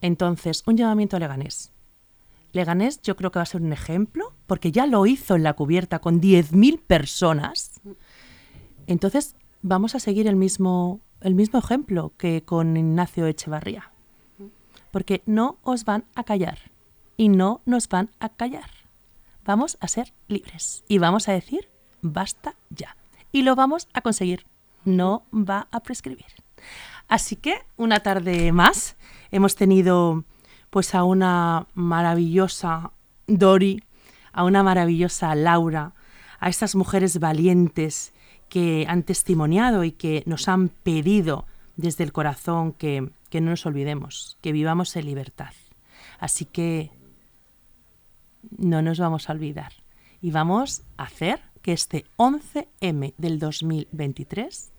Entonces, 0.00 0.62
un 0.66 0.76
llamamiento 0.76 1.16
a 1.16 1.20
Leganés. 1.20 1.72
Leganés 2.52 3.02
yo 3.02 3.16
creo 3.16 3.30
que 3.30 3.38
va 3.38 3.42
a 3.42 3.46
ser 3.46 3.62
un 3.62 3.72
ejemplo, 3.72 4.32
porque 4.46 4.72
ya 4.72 4.86
lo 4.86 5.06
hizo 5.06 5.34
en 5.36 5.42
la 5.42 5.54
cubierta 5.54 5.98
con 5.98 6.20
10.000 6.20 6.80
personas. 6.80 7.80
Entonces, 8.86 9.36
vamos 9.62 9.94
a 9.94 10.00
seguir 10.00 10.28
el 10.28 10.36
mismo, 10.36 11.00
el 11.24 11.34
mismo 11.34 11.58
ejemplo 11.58 12.12
que 12.16 12.42
con 12.44 12.76
Ignacio 12.76 13.26
Echevarría. 13.26 13.90
Porque 14.92 15.22
no 15.26 15.58
os 15.62 15.84
van 15.84 16.04
a 16.14 16.22
callar 16.22 16.58
y 17.16 17.30
no 17.30 17.62
nos 17.64 17.88
van 17.88 18.10
a 18.20 18.28
callar. 18.28 18.70
Vamos 19.44 19.76
a 19.80 19.88
ser 19.88 20.12
libres 20.28 20.84
y 20.86 20.98
vamos 20.98 21.28
a 21.28 21.32
decir 21.32 21.68
basta 22.02 22.54
ya. 22.70 22.96
Y 23.32 23.42
lo 23.42 23.56
vamos 23.56 23.88
a 23.94 24.02
conseguir. 24.02 24.46
No 24.84 25.24
va 25.32 25.66
a 25.72 25.80
prescribir. 25.80 26.26
Así 27.08 27.36
que 27.36 27.62
una 27.76 28.00
tarde 28.00 28.52
más 28.52 28.96
hemos 29.30 29.56
tenido 29.56 30.24
pues 30.68 30.94
a 30.94 31.04
una 31.04 31.66
maravillosa 31.74 32.92
Dori, 33.26 33.82
a 34.32 34.44
una 34.44 34.62
maravillosa 34.62 35.34
Laura, 35.34 35.94
a 36.38 36.48
estas 36.50 36.74
mujeres 36.74 37.18
valientes 37.18 38.12
que 38.48 38.86
han 38.88 39.02
testimoniado 39.02 39.84
y 39.84 39.92
que 39.92 40.22
nos 40.26 40.48
han 40.48 40.68
pedido 40.68 41.46
desde 41.76 42.04
el 42.04 42.12
corazón 42.12 42.72
que, 42.72 43.10
que 43.30 43.40
no 43.40 43.50
nos 43.50 43.66
olvidemos, 43.66 44.38
que 44.40 44.52
vivamos 44.52 44.94
en 44.96 45.06
libertad. 45.06 45.52
Así 46.18 46.44
que 46.44 46.90
no 48.56 48.82
nos 48.82 48.98
vamos 48.98 49.28
a 49.28 49.32
olvidar 49.32 49.72
y 50.20 50.30
vamos 50.30 50.82
a 50.96 51.04
hacer 51.04 51.40
que 51.62 51.72
este 51.72 52.04
11M 52.16 53.14
del 53.16 53.38
2023 53.38 54.72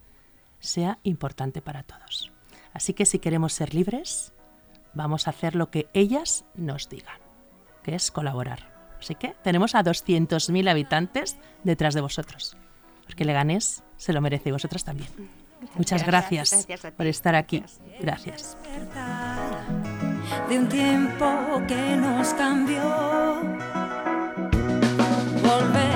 sea 0.59 0.99
importante 1.03 1.61
para 1.61 1.83
todos. 1.83 2.31
Así 2.73 2.93
que 2.93 3.05
si 3.05 3.19
queremos 3.19 3.53
ser 3.53 3.73
libres, 3.73 4.33
vamos 4.93 5.27
a 5.27 5.31
hacer 5.31 5.55
lo 5.55 5.69
que 5.71 5.87
ellas 5.93 6.45
nos 6.55 6.89
digan, 6.89 7.19
que 7.83 7.95
es 7.95 8.11
colaborar. 8.11 8.73
Así 8.99 9.15
que 9.15 9.35
tenemos 9.43 9.75
a 9.75 9.83
200.000 9.83 10.69
habitantes 10.69 11.37
detrás 11.63 11.93
de 11.93 12.01
vosotros, 12.01 12.57
porque 13.05 13.25
Leganés 13.25 13.83
se 13.97 14.13
lo 14.13 14.21
merece 14.21 14.49
y 14.49 14.51
vosotras 14.51 14.83
también. 14.83 15.09
Muchas 15.75 16.05
gracias, 16.05 16.51
Gracias 16.51 16.85
a 16.85 16.91
ti. 16.91 16.97
por 16.97 17.07
estar 17.07 17.35
aquí. 17.35 17.63
Gracias. 17.99 18.57
despertar 18.61 19.65
de 20.49 20.59
un 20.59 20.69
tiempo 20.69 21.61
que 21.67 21.95
nos 21.95 22.33
cambió. 22.33 22.83
Volverá 25.41 25.94